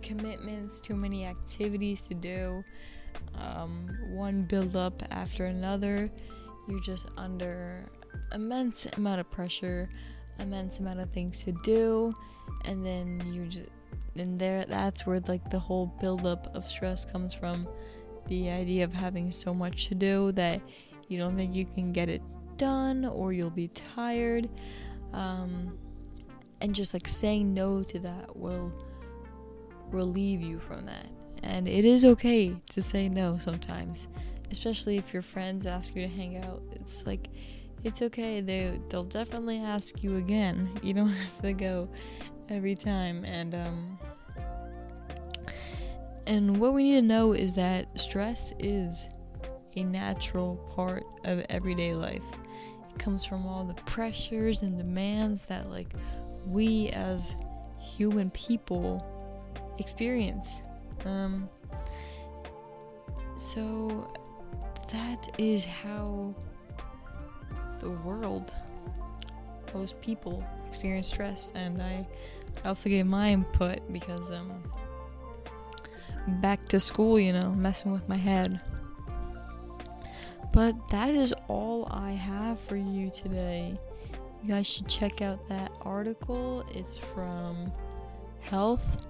commitments, 0.04 0.80
too 0.80 0.96
many 0.96 1.26
activities 1.26 2.02
to 2.02 2.14
do, 2.14 2.64
um, 3.36 3.90
one 4.10 4.44
build 4.44 4.76
up 4.76 5.02
after 5.12 5.46
another, 5.46 6.12
you're 6.68 6.80
just 6.80 7.08
under 7.18 7.86
immense 8.34 8.86
amount 8.98 9.20
of 9.20 9.30
pressure, 9.32 9.90
immense 10.40 10.80
amount 10.80 11.00
of 11.00 11.10
things 11.12 11.40
to 11.42 11.52
do, 11.64 12.14
and 12.66 12.86
then 12.86 13.22
you 13.34 13.46
just 13.46 13.70
and 14.16 14.40
there 14.40 14.66
that's 14.66 15.06
where 15.08 15.20
like 15.22 15.50
the 15.50 15.60
whole 15.60 15.88
buildup 16.00 16.56
of 16.56 16.70
stress 16.70 17.06
comes 17.06 17.34
from. 17.34 17.68
The 18.28 18.50
idea 18.50 18.84
of 18.84 18.94
having 18.94 19.32
so 19.32 19.54
much 19.54 19.88
to 19.88 19.96
do 19.96 20.32
that 20.34 20.62
you 21.10 21.18
don't 21.18 21.36
think 21.36 21.56
you 21.56 21.66
can 21.66 21.92
get 21.92 22.10
it 22.10 22.22
done 22.58 23.06
or 23.06 23.34
you'll 23.34 23.50
be 23.50 23.68
tired. 23.70 24.50
Um, 25.12 25.78
and 26.62 26.74
just 26.74 26.94
like 26.94 27.08
saying 27.08 27.54
no 27.54 27.84
to 27.84 28.00
that 28.00 28.36
will 28.36 28.72
relieve 29.94 30.42
you 30.42 30.60
from 30.60 30.86
that. 30.86 31.08
And 31.44 31.68
it 31.68 31.86
is 31.86 32.06
okay 32.06 32.56
to 32.70 32.82
say 32.82 33.10
no 33.10 33.38
sometimes 33.38 34.08
especially 34.54 34.98
if 34.98 35.12
your 35.12 35.24
friends 35.24 35.66
ask 35.66 35.96
you 35.96 36.04
to 36.04 36.08
hang 36.08 36.38
out. 36.38 36.62
It's 36.74 37.08
like 37.08 37.28
it's 37.84 38.02
okay. 38.04 38.40
They 38.40 38.80
they'll 38.88 39.04
definitely 39.04 39.58
ask 39.58 40.02
you 40.04 40.16
again. 40.16 40.70
You 40.84 40.94
don't 40.94 41.10
have 41.26 41.42
to 41.42 41.54
go 41.54 41.90
every 42.50 42.76
time. 42.76 43.26
And 43.26 43.56
um, 43.56 44.00
and 46.28 46.58
what 46.58 46.74
we 46.74 46.84
need 46.84 47.02
to 47.02 47.02
know 47.02 47.34
is 47.34 47.56
that 47.56 48.00
stress 48.00 48.54
is 48.60 49.10
a 49.76 49.84
natural 49.84 50.56
part 50.76 51.04
of 51.26 51.44
everyday 51.50 51.96
life. 51.96 52.24
It 52.94 53.00
comes 53.00 53.26
from 53.26 53.48
all 53.48 53.64
the 53.64 53.74
pressures 53.74 54.62
and 54.62 54.78
demands 54.78 55.46
that 55.46 55.70
like 55.70 55.94
we 56.46 56.90
as 56.90 57.36
human 57.80 58.30
people 58.30 59.04
experience. 59.80 60.62
Um, 61.06 61.50
so 63.38 64.08
that 64.92 65.30
is 65.38 65.66
how 65.66 66.34
the 67.80 67.90
world, 67.90 68.54
most 69.74 70.00
people 70.02 70.44
experience 70.68 71.08
stress, 71.08 71.52
and 71.56 71.82
I 71.82 72.08
also 72.66 72.90
gave 72.90 73.06
my 73.06 73.32
input 73.32 73.80
because 73.92 74.32
um, 74.32 74.64
back 76.42 76.68
to 76.70 76.80
school, 76.80 77.20
you 77.20 77.34
know, 77.34 77.52
messing 77.52 77.92
with 77.92 78.08
my 78.08 78.18
head. 78.18 78.60
But 80.54 80.76
that 80.90 81.10
is 81.10 81.34
all 81.48 81.88
I 81.90 82.12
have 82.12 82.60
for 82.60 82.78
you 82.78 83.10
today. 83.10 83.80
You 84.44 84.50
guys 84.50 84.68
should 84.68 84.88
check 84.88 85.22
out 85.22 85.48
that 85.50 85.72
article. 85.82 86.64
It's 86.74 86.98
from 86.98 87.72
Health. 88.42 89.06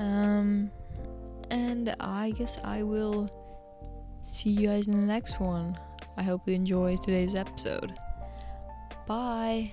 Um, 0.00 0.70
and 1.50 1.94
I 2.00 2.30
guess 2.30 2.58
I 2.64 2.82
will 2.82 3.28
see 4.22 4.50
you 4.50 4.68
guys 4.68 4.88
in 4.88 4.98
the 4.98 5.06
next 5.06 5.40
one. 5.40 5.78
I 6.16 6.22
hope 6.22 6.48
you 6.48 6.54
enjoy 6.54 6.96
today's 6.96 7.34
episode. 7.34 7.92
Bye. 9.06 9.70